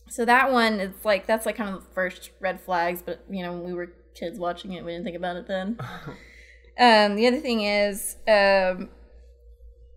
so 0.08 0.25
that 0.25 0.51
one 0.51 0.79
is 0.79 0.94
like 1.03 1.27
that's 1.27 1.46
like 1.46 1.56
kind 1.56 1.74
of 1.74 1.82
the 1.82 1.94
first 1.94 2.32
red 2.39 2.62
flags, 2.62 3.01
but 3.01 3.24
you 3.29 3.44
know, 3.44 3.53
when 3.53 3.63
we 3.63 3.74
were 3.74 3.94
kids 4.15 4.39
watching 4.39 4.74
it, 4.74 4.84
we 4.86 4.91
didn't 4.91 5.06
think 5.06 5.18
about 5.18 5.36
it 5.36 5.48
then. 5.48 5.77
um, 6.79 7.15
the 7.15 7.27
other 7.27 7.39
thing 7.39 7.62
is, 7.62 8.18
um 8.27 8.89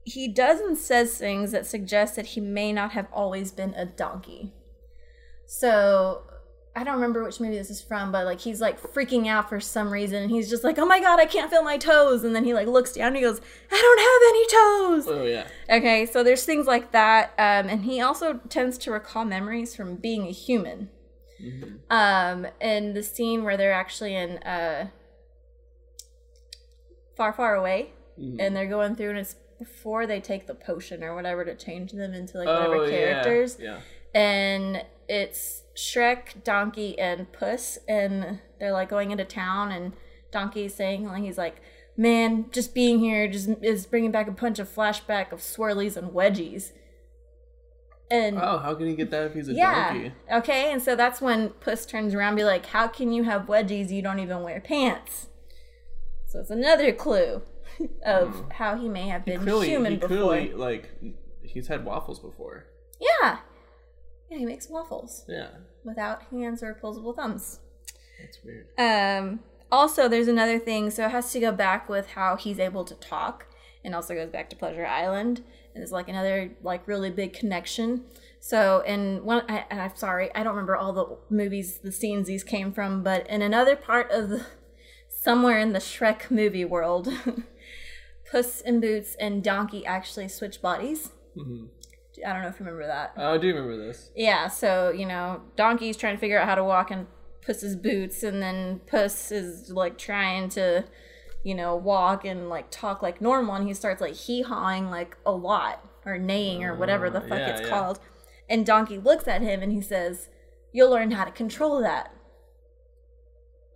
he 0.04 0.26
does 0.26 0.60
and 0.60 0.76
says 0.76 1.16
things 1.16 1.52
that 1.52 1.64
suggest 1.64 2.16
that 2.16 2.26
he 2.26 2.40
may 2.40 2.72
not 2.72 2.90
have 2.90 3.06
always 3.12 3.52
been 3.52 3.72
a 3.74 3.86
donkey. 3.86 4.52
So 5.46 6.22
I 6.74 6.84
don't 6.84 6.94
remember 6.94 7.22
which 7.22 7.38
movie 7.38 7.56
this 7.58 7.68
is 7.68 7.82
from, 7.82 8.10
but 8.12 8.24
like 8.24 8.40
he's 8.40 8.60
like 8.60 8.80
freaking 8.80 9.26
out 9.26 9.48
for 9.50 9.60
some 9.60 9.92
reason, 9.92 10.22
and 10.22 10.30
he's 10.30 10.48
just 10.48 10.64
like, 10.64 10.78
"Oh 10.78 10.86
my 10.86 11.00
god, 11.00 11.20
I 11.20 11.26
can't 11.26 11.50
feel 11.50 11.62
my 11.62 11.76
toes!" 11.76 12.24
And 12.24 12.34
then 12.34 12.44
he 12.44 12.54
like 12.54 12.66
looks 12.66 12.92
down 12.94 13.08
and 13.08 13.16
he 13.16 13.22
goes, 13.22 13.40
"I 13.70 13.78
don't 13.78 14.00
have 14.00 14.22
any 14.30 15.06
toes." 15.06 15.18
Oh 15.20 15.24
yeah. 15.26 15.76
Okay, 15.76 16.06
so 16.06 16.22
there's 16.22 16.44
things 16.46 16.66
like 16.66 16.92
that, 16.92 17.30
um, 17.38 17.68
and 17.68 17.84
he 17.84 18.00
also 18.00 18.40
tends 18.48 18.78
to 18.78 18.90
recall 18.90 19.24
memories 19.26 19.76
from 19.76 19.96
being 19.96 20.26
a 20.26 20.30
human. 20.32 20.88
Mhm. 21.44 21.80
Um, 21.90 22.46
in 22.60 22.94
the 22.94 23.02
scene 23.02 23.44
where 23.44 23.56
they're 23.58 23.72
actually 23.72 24.14
in 24.14 24.38
uh, 24.38 24.88
far, 27.16 27.32
far 27.32 27.54
away, 27.54 27.90
Mhm. 28.18 28.36
and 28.40 28.56
they're 28.56 28.66
going 28.68 28.96
through, 28.96 29.10
and 29.10 29.18
it's 29.18 29.36
before 29.58 30.06
they 30.06 30.20
take 30.20 30.46
the 30.46 30.54
potion 30.54 31.04
or 31.04 31.14
whatever 31.14 31.44
to 31.44 31.54
change 31.54 31.92
them 31.92 32.14
into 32.14 32.38
like 32.38 32.46
whatever 32.48 32.76
Oh, 32.76 32.84
yeah, 32.84 32.90
characters, 32.90 33.58
Yeah. 33.60 33.80
and 34.14 34.84
it's 35.12 35.62
Shrek, 35.76 36.42
Donkey, 36.44 36.98
and 36.98 37.30
Puss, 37.32 37.78
and 37.86 38.40
they're 38.58 38.72
like 38.72 38.88
going 38.88 39.10
into 39.10 39.24
town, 39.24 39.70
and 39.70 39.92
Donkey's 40.30 40.74
saying 40.74 41.04
like 41.06 41.22
he's 41.22 41.38
like, 41.38 41.56
"Man, 41.96 42.46
just 42.50 42.74
being 42.74 42.98
here 42.98 43.28
just 43.28 43.48
is 43.62 43.86
bringing 43.86 44.10
back 44.10 44.26
a 44.28 44.32
bunch 44.32 44.58
of 44.58 44.68
flashback 44.68 45.32
of 45.32 45.40
swirlies 45.40 45.96
and 45.96 46.10
wedgies." 46.12 46.72
And 48.10 48.38
Oh, 48.38 48.58
how 48.58 48.74
can 48.74 48.86
he 48.88 48.94
get 48.94 49.10
that 49.10 49.26
if 49.28 49.34
he's 49.34 49.48
a 49.48 49.54
yeah, 49.54 49.92
donkey? 49.92 50.12
okay, 50.30 50.72
and 50.72 50.82
so 50.82 50.94
that's 50.94 51.20
when 51.20 51.50
Puss 51.50 51.86
turns 51.86 52.14
around, 52.14 52.28
and 52.28 52.36
be 52.38 52.44
like, 52.44 52.66
"How 52.66 52.86
can 52.88 53.12
you 53.12 53.22
have 53.24 53.42
wedgies? 53.42 53.90
You 53.90 54.02
don't 54.02 54.18
even 54.20 54.42
wear 54.42 54.60
pants." 54.60 55.28
So 56.28 56.40
it's 56.40 56.50
another 56.50 56.92
clue 56.92 57.42
of 58.04 58.44
how 58.52 58.76
he 58.76 58.88
may 58.88 59.08
have 59.08 59.24
been 59.24 59.38
Hmm. 59.40 59.44
Clearly, 59.44 59.68
human 59.68 59.92
he 59.92 59.98
before. 59.98 60.08
clearly 60.16 60.52
like 60.54 60.90
he's 61.42 61.68
had 61.68 61.84
waffles 61.84 62.18
before. 62.20 62.66
Yeah, 63.00 63.38
yeah, 64.32 64.38
he 64.38 64.46
makes 64.46 64.68
waffles 64.68 65.24
Yeah, 65.28 65.48
without 65.84 66.22
hands 66.30 66.62
or 66.62 66.70
opposable 66.70 67.12
thumbs. 67.12 67.60
that's 68.20 68.38
weird. 68.44 68.66
Um, 68.78 69.40
also, 69.70 70.08
there's 70.08 70.28
another 70.28 70.58
thing. 70.58 70.90
So 70.90 71.04
it 71.06 71.10
has 71.10 71.30
to 71.32 71.40
go 71.40 71.52
back 71.52 71.88
with 71.88 72.08
how 72.12 72.36
he's 72.36 72.58
able 72.58 72.84
to 72.84 72.94
talk, 72.94 73.46
and 73.84 73.94
also 73.94 74.14
goes 74.14 74.30
back 74.30 74.48
to 74.50 74.56
Pleasure 74.56 74.86
Island. 74.86 75.42
And 75.74 75.82
it's 75.82 75.92
like 75.92 76.08
another 76.08 76.50
like 76.62 76.86
really 76.86 77.10
big 77.10 77.32
connection. 77.32 78.04
So 78.40 78.80
in 78.86 79.24
one, 79.24 79.44
I, 79.48 79.64
and 79.70 79.80
I'm 79.80 79.96
sorry, 79.96 80.34
I 80.34 80.42
don't 80.42 80.54
remember 80.54 80.76
all 80.76 80.92
the 80.92 81.16
movies, 81.34 81.78
the 81.78 81.92
scenes 81.92 82.26
these 82.26 82.44
came 82.44 82.72
from, 82.72 83.02
but 83.02 83.26
in 83.28 83.40
another 83.42 83.76
part 83.76 84.10
of 84.10 84.28
the, 84.28 84.46
somewhere 85.08 85.58
in 85.58 85.72
the 85.72 85.78
Shrek 85.78 86.30
movie 86.30 86.64
world, 86.64 87.08
Puss 88.30 88.60
in 88.60 88.80
Boots 88.80 89.14
and 89.20 89.42
Donkey 89.42 89.84
actually 89.86 90.28
switch 90.28 90.60
bodies. 90.62 91.10
hmm 91.34 91.66
I 92.26 92.32
don't 92.32 92.42
know 92.42 92.48
if 92.48 92.58
you 92.60 92.66
remember 92.66 92.86
that. 92.86 93.12
I 93.16 93.38
do 93.38 93.48
remember 93.48 93.76
this. 93.76 94.10
Yeah, 94.14 94.48
so 94.48 94.90
you 94.90 95.06
know, 95.06 95.42
Donkey's 95.56 95.96
trying 95.96 96.14
to 96.16 96.20
figure 96.20 96.38
out 96.38 96.46
how 96.48 96.54
to 96.54 96.64
walk 96.64 96.90
in 96.90 97.06
Puss's 97.44 97.74
boots, 97.76 98.22
and 98.22 98.42
then 98.42 98.80
Puss 98.86 99.32
is 99.32 99.70
like 99.70 99.98
trying 99.98 100.48
to, 100.50 100.84
you 101.42 101.54
know, 101.54 101.74
walk 101.76 102.24
and 102.24 102.48
like 102.48 102.70
talk 102.70 103.02
like 103.02 103.20
normal, 103.20 103.54
and 103.54 103.66
he 103.66 103.74
starts 103.74 104.00
like 104.00 104.14
hee 104.14 104.42
hawing 104.42 104.90
like 104.90 105.16
a 105.26 105.32
lot 105.32 105.88
or 106.04 106.18
neighing 106.18 106.64
or 106.64 106.74
whatever 106.74 107.08
the 107.10 107.18
Uh, 107.18 107.28
fuck 107.28 107.38
yeah, 107.38 107.50
it's 107.50 107.60
yeah. 107.62 107.68
called. 107.68 108.00
And 108.48 108.66
Donkey 108.66 108.98
looks 108.98 109.26
at 109.26 109.40
him 109.40 109.62
and 109.62 109.72
he 109.72 109.80
says, 109.80 110.28
"You'll 110.72 110.90
learn 110.90 111.12
how 111.12 111.24
to 111.24 111.30
control 111.30 111.80
that." 111.80 112.14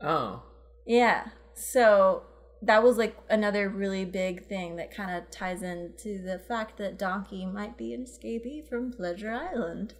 Oh, 0.00 0.42
Yeah, 0.84 1.28
so 1.54 2.24
that 2.62 2.82
was 2.82 2.96
like 2.96 3.16
another 3.28 3.68
really 3.68 4.04
big 4.04 4.46
thing 4.46 4.76
that 4.76 4.94
kind 4.94 5.16
of 5.16 5.30
ties 5.30 5.62
into 5.62 6.22
the 6.22 6.38
fact 6.38 6.78
that 6.78 6.98
Donkey 6.98 7.44
might 7.46 7.76
be 7.76 7.92
an 7.92 8.04
escapee 8.04 8.66
from 8.66 8.92
Pleasure 8.92 9.30
Island. 9.30 9.94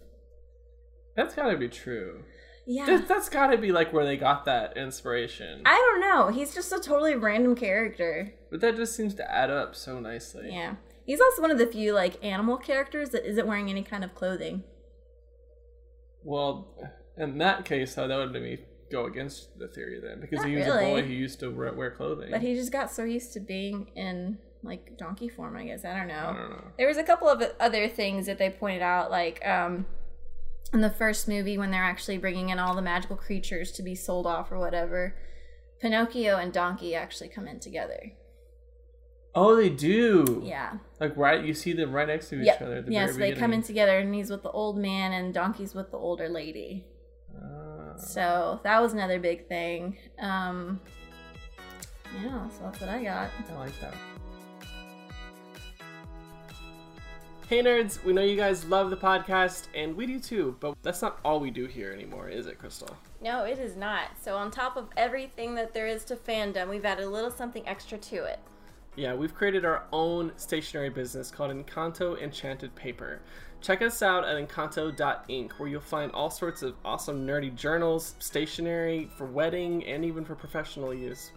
that's 1.15 1.35
got 1.35 1.49
to 1.49 1.57
be 1.57 1.69
true. 1.69 2.23
Yeah. 2.65 2.85
That, 2.85 3.07
that's 3.07 3.29
got 3.29 3.47
to 3.47 3.57
be 3.57 3.71
like 3.71 3.93
where 3.93 4.05
they 4.05 4.17
got 4.17 4.43
that 4.45 4.75
inspiration. 4.75 5.61
I 5.65 5.75
don't 5.75 6.01
know. 6.01 6.27
He's 6.29 6.53
just 6.53 6.71
a 6.73 6.79
totally 6.79 7.15
random 7.15 7.55
character. 7.55 8.33
but 8.51 8.59
that 8.61 8.75
just 8.75 8.95
seems 8.95 9.13
to 9.15 9.31
add 9.31 9.49
up 9.49 9.75
so 9.75 9.99
nicely. 9.99 10.49
Yeah. 10.51 10.75
He's 11.05 11.21
also 11.21 11.41
one 11.41 11.51
of 11.51 11.57
the 11.57 11.67
few 11.67 11.93
like 11.93 12.23
animal 12.23 12.57
characters 12.57 13.11
that 13.11 13.25
isn't 13.25 13.47
wearing 13.47 13.69
any 13.69 13.83
kind 13.83 14.03
of 14.03 14.13
clothing. 14.13 14.63
Well, 16.23 16.75
in 17.15 17.37
that 17.37 17.63
case, 17.63 17.95
though, 17.95 18.07
that 18.07 18.17
would 18.17 18.33
be 18.33 18.39
me 18.41 18.57
go 18.89 19.05
against 19.05 19.57
the 19.59 19.67
theory 19.67 19.99
then, 19.99 20.19
because 20.21 20.39
Not 20.39 20.49
he 20.49 20.55
was 20.55 20.65
really. 20.65 20.85
a 20.85 20.87
boy 20.87 21.01
who 21.03 21.13
used 21.13 21.39
to 21.41 21.49
wear, 21.49 21.73
wear 21.73 21.91
clothing. 21.91 22.31
But 22.31 22.41
he 22.41 22.55
just 22.55 22.71
got 22.71 22.91
so 22.91 23.03
used 23.03 23.33
to 23.33 23.39
being 23.39 23.91
in 23.95 24.37
like 24.63 24.97
donkey 24.97 25.29
form, 25.29 25.55
I 25.55 25.65
guess. 25.65 25.85
I 25.85 25.95
don't 25.97 26.07
know. 26.07 26.15
I 26.15 26.33
don't 26.37 26.49
know. 26.49 26.63
There 26.77 26.87
was 26.87 26.97
a 26.97 27.03
couple 27.03 27.27
of 27.29 27.43
other 27.59 27.87
things 27.87 28.25
that 28.25 28.37
they 28.37 28.49
pointed 28.49 28.81
out 28.81 29.11
like 29.11 29.45
um 29.47 29.85
in 30.73 30.81
the 30.81 30.89
first 30.89 31.27
movie 31.27 31.57
when 31.57 31.71
they're 31.71 31.83
actually 31.83 32.17
bringing 32.17 32.49
in 32.49 32.59
all 32.59 32.75
the 32.75 32.81
magical 32.81 33.15
creatures 33.15 33.71
to 33.73 33.83
be 33.83 33.95
sold 33.95 34.25
off 34.27 34.51
or 34.51 34.59
whatever. 34.59 35.15
Pinocchio 35.79 36.37
and 36.37 36.51
Donkey 36.51 36.95
actually 36.95 37.29
come 37.29 37.47
in 37.47 37.59
together. 37.59 38.13
Oh, 39.35 39.55
they 39.55 39.69
do. 39.69 40.41
Yeah. 40.43 40.77
Like 40.99 41.15
right, 41.15 41.45
you 41.45 41.53
see 41.53 41.73
them 41.73 41.91
right 41.93 42.07
next 42.07 42.29
to 42.29 42.39
each 42.39 42.47
Yep. 42.47 42.61
other. 42.61 42.77
At 42.77 42.85
the 42.87 42.91
Yeah, 42.91 43.01
very 43.05 43.13
so 43.13 43.19
they 43.19 43.33
come 43.33 43.53
in 43.53 43.61
together 43.61 43.99
and 43.99 44.13
he's 44.15 44.31
with 44.31 44.41
the 44.41 44.49
old 44.49 44.77
man 44.77 45.13
and 45.13 45.33
Donkey's 45.33 45.75
with 45.75 45.91
the 45.91 45.97
older 45.97 46.27
lady. 46.27 46.87
So 47.97 48.59
that 48.63 48.81
was 48.81 48.93
another 48.93 49.19
big 49.19 49.47
thing. 49.47 49.97
Um, 50.19 50.79
yeah, 52.23 52.47
so 52.49 52.63
that's 52.63 52.79
what 52.79 52.89
I 52.89 53.03
got. 53.03 53.29
I 53.49 53.57
like 53.57 53.79
that. 53.81 53.93
Hey 57.49 57.63
nerds, 57.63 58.03
we 58.03 58.11
know 58.11 58.23
you 58.23 58.35
guys 58.35 58.65
love 58.65 58.89
the 58.89 58.97
podcast, 58.97 59.67
and 59.73 59.95
we 59.95 60.05
do 60.05 60.19
too, 60.19 60.57
but 60.59 60.75
that's 60.83 61.01
not 61.01 61.19
all 61.23 61.39
we 61.39 61.49
do 61.49 61.65
here 61.65 61.93
anymore, 61.93 62.27
is 62.27 62.45
it, 62.45 62.59
Crystal? 62.59 62.97
No, 63.21 63.45
it 63.45 63.57
is 63.57 63.77
not. 63.77 64.09
So 64.21 64.35
on 64.35 64.51
top 64.51 64.75
of 64.75 64.89
everything 64.97 65.55
that 65.55 65.73
there 65.73 65.87
is 65.87 66.03
to 66.05 66.17
fandom, 66.17 66.69
we've 66.69 66.83
added 66.83 67.05
a 67.05 67.09
little 67.09 67.31
something 67.31 67.65
extra 67.65 67.97
to 67.97 68.25
it. 68.25 68.39
Yeah, 68.97 69.13
we've 69.13 69.33
created 69.33 69.63
our 69.63 69.83
own 69.93 70.31
stationery 70.37 70.89
business 70.89 71.29
called 71.29 71.51
Encanto 71.51 72.19
Enchanted 72.19 72.73
Paper. 72.73 73.21
Check 73.61 73.83
us 73.83 74.01
out 74.01 74.25
at 74.25 74.35
encanto.inc, 74.35 75.51
where 75.51 75.69
you'll 75.69 75.81
find 75.81 76.11
all 76.13 76.31
sorts 76.31 76.63
of 76.63 76.73
awesome 76.83 77.25
nerdy 77.25 77.53
journals, 77.53 78.15
stationery 78.17 79.07
for 79.15 79.27
wedding, 79.27 79.85
and 79.85 80.03
even 80.03 80.25
for 80.25 80.33
professional 80.33 80.95
use. 80.95 81.29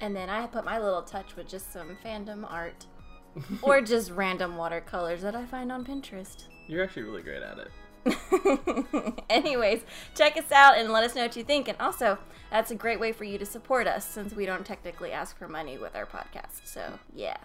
And 0.00 0.14
then 0.14 0.30
I 0.30 0.46
put 0.46 0.64
my 0.64 0.78
little 0.78 1.02
touch 1.02 1.34
with 1.34 1.48
just 1.48 1.72
some 1.72 1.96
fandom 2.04 2.48
art. 2.48 2.86
or 3.62 3.82
just 3.82 4.12
random 4.12 4.56
watercolors 4.56 5.22
that 5.22 5.34
I 5.34 5.44
find 5.44 5.72
on 5.72 5.84
Pinterest. 5.84 6.44
You're 6.68 6.84
actually 6.84 7.02
really 7.02 7.22
great 7.22 7.42
at 7.42 7.58
it. 7.58 7.68
Anyways, 9.30 9.82
check 10.14 10.36
us 10.36 10.50
out 10.52 10.78
and 10.78 10.90
let 10.92 11.04
us 11.04 11.14
know 11.14 11.22
what 11.22 11.36
you 11.36 11.44
think. 11.44 11.68
And 11.68 11.78
also, 11.80 12.18
that's 12.50 12.70
a 12.70 12.74
great 12.74 13.00
way 13.00 13.12
for 13.12 13.24
you 13.24 13.38
to 13.38 13.46
support 13.46 13.86
us 13.86 14.04
since 14.04 14.34
we 14.34 14.46
don't 14.46 14.64
technically 14.64 15.12
ask 15.12 15.36
for 15.38 15.48
money 15.48 15.78
with 15.78 15.94
our 15.96 16.06
podcast. 16.06 16.64
So, 16.64 16.98
yeah. 17.14 17.36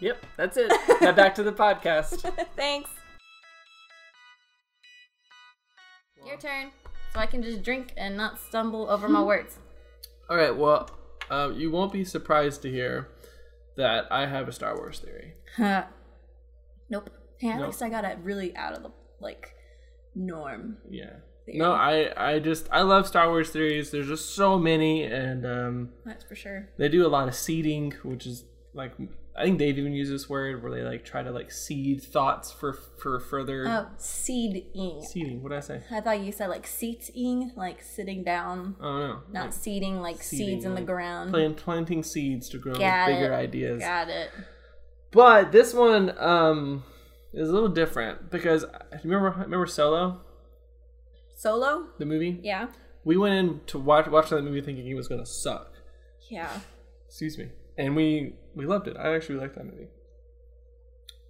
Yep, 0.00 0.24
that's 0.36 0.56
it. 0.56 0.72
now 1.00 1.12
back 1.12 1.34
to 1.36 1.42
the 1.42 1.52
podcast. 1.52 2.20
Thanks. 2.56 2.90
Your 6.26 6.36
turn. 6.38 6.70
So 7.12 7.20
I 7.20 7.26
can 7.26 7.42
just 7.42 7.62
drink 7.62 7.92
and 7.96 8.16
not 8.16 8.38
stumble 8.40 8.88
over 8.88 9.08
my 9.08 9.22
words. 9.22 9.58
All 10.30 10.36
right, 10.36 10.56
well, 10.56 10.88
um, 11.30 11.58
you 11.58 11.70
won't 11.70 11.92
be 11.92 12.04
surprised 12.04 12.62
to 12.62 12.70
hear 12.70 13.08
that 13.76 14.10
I 14.10 14.26
have 14.26 14.48
a 14.48 14.52
Star 14.52 14.76
Wars 14.76 14.98
theory. 14.98 15.34
Nope. 16.88 17.10
Hey, 17.38 17.48
at 17.50 17.58
Nope. 17.58 17.66
least 17.68 17.82
I 17.82 17.88
got 17.88 18.04
it 18.04 18.18
really 18.22 18.54
out 18.56 18.72
of 18.74 18.82
the 18.82 18.90
like 19.22 19.54
norm. 20.14 20.78
Yeah. 20.90 21.14
Theory. 21.46 21.58
No, 21.58 21.72
I 21.72 22.12
I 22.16 22.38
just 22.38 22.68
I 22.70 22.82
love 22.82 23.06
Star 23.06 23.28
Wars 23.28 23.50
theories. 23.50 23.90
There's 23.90 24.06
just 24.08 24.34
so 24.34 24.58
many, 24.58 25.02
and 25.04 25.44
um, 25.46 25.88
That's 26.04 26.22
for 26.24 26.34
sure. 26.36 26.68
they 26.78 26.88
do 26.88 27.04
a 27.06 27.08
lot 27.08 27.26
of 27.28 27.34
seeding, 27.34 27.92
which 28.04 28.26
is 28.26 28.44
like 28.74 28.92
I 29.36 29.44
think 29.44 29.58
they've 29.58 29.76
even 29.76 29.92
used 29.92 30.12
this 30.12 30.28
word 30.28 30.62
where 30.62 30.70
they 30.70 30.82
like 30.82 31.04
try 31.04 31.22
to 31.22 31.32
like 31.32 31.50
seed 31.50 32.00
thoughts 32.02 32.52
for 32.52 32.74
for 32.74 33.18
further 33.18 33.64
Oh, 33.66 33.86
seeding. 33.98 35.02
seeding. 35.02 35.42
What 35.42 35.48
did 35.48 35.56
I 35.58 35.60
say? 35.62 35.80
I 35.90 36.00
thought 36.00 36.20
you 36.20 36.30
said 36.30 36.48
like 36.48 36.66
seating, 36.66 37.50
like 37.56 37.82
sitting 37.82 38.22
down, 38.22 38.76
Oh 38.80 38.98
no, 38.98 39.20
not 39.32 39.44
like 39.46 39.52
seeding 39.52 40.00
like 40.00 40.22
seeding, 40.22 40.46
seeds 40.46 40.64
in 40.64 40.74
the 40.76 40.82
ground. 40.82 41.30
plant, 41.32 41.56
planting 41.56 42.04
seeds 42.04 42.48
to 42.50 42.58
grow 42.58 42.74
Got 42.74 43.06
bigger 43.08 43.32
it. 43.32 43.36
ideas. 43.36 43.80
Got 43.80 44.10
it. 44.10 44.30
But 45.10 45.50
this 45.50 45.74
one 45.74 46.16
um 46.18 46.84
is 47.34 47.48
a 47.48 47.52
little 47.52 47.68
different 47.68 48.30
because 48.30 48.64
remember 49.04 49.30
remember 49.38 49.66
Solo 49.66 50.20
Solo? 51.36 51.86
the 51.98 52.06
movie? 52.06 52.38
Yeah. 52.42 52.68
We 53.04 53.16
went 53.16 53.34
in 53.34 53.60
to 53.66 53.78
watch 53.78 54.06
watch 54.08 54.30
that 54.30 54.42
movie 54.42 54.60
thinking 54.60 54.86
it 54.86 54.94
was 54.94 55.08
gonna 55.08 55.26
suck. 55.26 55.72
Yeah. 56.30 56.60
Excuse 57.08 57.36
me, 57.38 57.50
and 57.76 57.96
we 57.96 58.34
we 58.54 58.64
loved 58.66 58.86
it. 58.88 58.96
I 58.96 59.14
actually 59.14 59.36
liked 59.38 59.54
that 59.56 59.64
movie. 59.64 59.88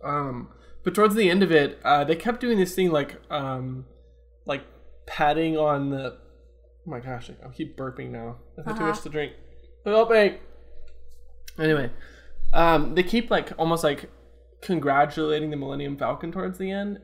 Um, 0.05 0.49
but 0.85 0.95
towards 0.95 1.15
the 1.15 1.31
end 1.31 1.43
of 1.43 1.51
it, 1.53 1.81
uh, 1.85 2.05
they 2.05 2.17
kept 2.17 2.41
doing 2.41 2.59
this 2.59 2.75
thing 2.75 2.91
like 2.91 3.17
um, 3.31 3.87
like 4.47 4.63
patting 5.07 5.57
on 5.57 5.91
the. 5.91 6.19
Oh 6.87 6.91
my 6.91 7.01
gosh! 7.01 7.31
I'll 7.45 7.51
keep 7.53 7.77
burping 7.77 8.11
now. 8.11 8.37
I've 8.59 8.65
had 8.67 8.73
too 8.77 8.83
Uh-huh. 8.83 8.91
much 8.93 9.03
to 9.03 9.09
drink. 9.09 9.33
Help 9.85 10.11
me. 10.11 10.39
Anyway, 11.59 11.91
um, 12.53 12.95
they 12.95 13.03
keep 13.03 13.31
like 13.31 13.53
almost 13.59 13.85
like 13.85 14.11
congratulating 14.63 15.51
the 15.51 15.57
Millennium 15.57 15.97
Falcon 15.97 16.33
towards 16.33 16.59
the 16.59 16.71
end. 16.71 17.01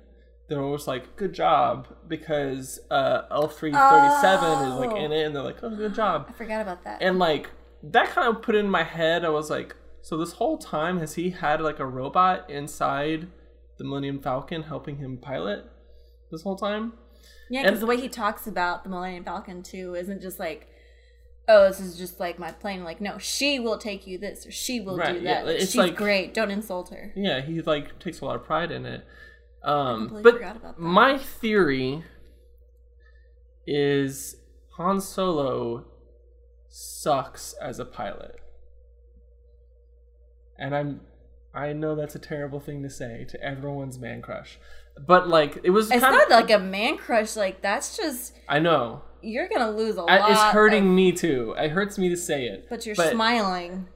They're 0.48 0.62
almost 0.62 0.86
like, 0.86 1.16
"Good 1.16 1.34
job," 1.34 1.88
because 2.08 2.80
uh, 2.90 3.22
L 3.30 3.48
three 3.48 3.72
thirty 3.72 4.20
seven 4.22 4.68
is 4.68 4.74
like 4.74 4.96
in 4.96 5.12
it, 5.12 5.26
and 5.26 5.36
they're 5.36 5.42
like, 5.42 5.58
"Oh, 5.62 5.76
good 5.76 5.94
job." 5.94 6.26
I 6.28 6.32
forgot 6.32 6.62
about 6.62 6.84
that. 6.84 7.02
And 7.02 7.18
like 7.18 7.50
that 7.82 8.08
kind 8.08 8.34
of 8.34 8.42
put 8.42 8.54
in 8.54 8.68
my 8.68 8.82
head. 8.82 9.24
I 9.24 9.28
was 9.28 9.50
like, 9.50 9.76
so 10.02 10.16
this 10.16 10.32
whole 10.32 10.58
time 10.58 10.98
has 10.98 11.14
he 11.14 11.30
had 11.30 11.60
like 11.60 11.78
a 11.78 11.86
robot 11.86 12.48
inside 12.48 13.28
the 13.76 13.84
Millennium 13.84 14.20
Falcon 14.20 14.62
helping 14.62 14.96
him 14.96 15.18
pilot 15.18 15.64
this 16.30 16.42
whole 16.42 16.56
time? 16.56 16.94
yeah, 17.50 17.62
because 17.62 17.80
the 17.80 17.86
way 17.86 18.00
he 18.00 18.08
talks 18.08 18.46
about 18.46 18.84
the 18.84 18.90
Millennium 18.90 19.24
Falcon 19.24 19.62
too 19.62 19.94
isn't 19.94 20.22
just 20.22 20.38
like, 20.38 20.68
oh, 21.48 21.68
this 21.68 21.80
is 21.80 21.96
just 21.96 22.20
like 22.20 22.38
my 22.38 22.52
plane. 22.52 22.84
Like, 22.84 23.00
no, 23.00 23.18
she 23.18 23.58
will 23.58 23.78
take 23.78 24.06
you 24.06 24.18
this 24.18 24.46
or 24.46 24.50
she 24.50 24.80
will 24.80 24.96
Right, 24.98 25.14
do 25.14 25.20
that. 25.24 25.48
It's 25.48 25.66
She's 25.72 25.76
like- 25.76 25.96
great. 25.96 26.34
Don't 26.34 26.50
insult 26.50 26.90
her. 26.90 27.12
Yeah, 27.16 27.40
he 27.40 27.62
like 27.62 27.98
takes 27.98 28.20
a 28.20 28.24
lot 28.26 28.36
of 28.36 28.44
pride 28.44 28.70
in 28.70 28.84
it. 28.86 29.04
Um, 29.62 30.08
but 30.22 30.34
forgot 30.34 30.56
about 30.56 30.76
that. 30.76 30.82
my 30.82 31.18
theory 31.18 32.04
is 33.66 34.36
Han 34.76 35.00
Solo 35.00 35.84
sucks 36.68 37.54
as 37.54 37.78
a 37.78 37.84
pilot, 37.84 38.36
and 40.58 40.74
I'm. 40.74 41.00
I 41.54 41.72
know 41.72 41.96
that's 41.96 42.14
a 42.14 42.18
terrible 42.20 42.60
thing 42.60 42.82
to 42.82 42.90
say 42.90 43.24
to 43.30 43.42
everyone's 43.42 43.98
man 43.98 44.22
crush, 44.22 44.58
but 45.06 45.28
like 45.28 45.58
it 45.62 45.70
was 45.70 45.90
It's 45.90 46.02
not 46.02 46.24
of. 46.24 46.30
like 46.30 46.50
a 46.50 46.58
man 46.58 46.96
crush. 46.98 47.36
Like 47.36 47.62
that's 47.62 47.96
just 47.96 48.34
I 48.48 48.58
know 48.58 49.02
you're 49.22 49.48
gonna 49.48 49.70
lose 49.70 49.96
a 49.96 50.02
I- 50.02 50.18
lot. 50.20 50.30
it's 50.30 50.40
hurting 50.40 50.86
of- 50.86 50.92
me 50.94 51.12
too. 51.12 51.54
It 51.58 51.70
hurts 51.70 51.98
me 51.98 52.08
to 52.08 52.16
say 52.16 52.46
it, 52.46 52.66
but 52.70 52.86
you're 52.86 52.94
but- 52.94 53.10
smiling. 53.12 53.88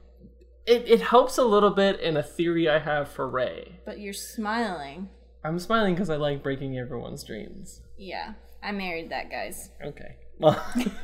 it 0.65 0.83
it 0.87 1.01
helps 1.01 1.37
a 1.37 1.43
little 1.43 1.71
bit 1.71 1.99
in 1.99 2.17
a 2.17 2.23
theory 2.23 2.69
I 2.69 2.79
have 2.79 3.09
for 3.09 3.27
Rey. 3.27 3.79
But 3.85 3.99
you're 3.99 4.13
smiling. 4.13 5.09
I'm 5.43 5.59
smiling 5.59 5.93
because 5.95 6.09
I 6.09 6.15
like 6.15 6.41
breaking 6.41 6.77
everyone's 6.77 7.23
dreams. 7.23 7.81
Yeah, 7.97 8.33
I 8.61 8.71
married 8.71 9.09
that, 9.11 9.29
guys. 9.29 9.71
Okay. 9.83 10.15
Well, 10.39 10.61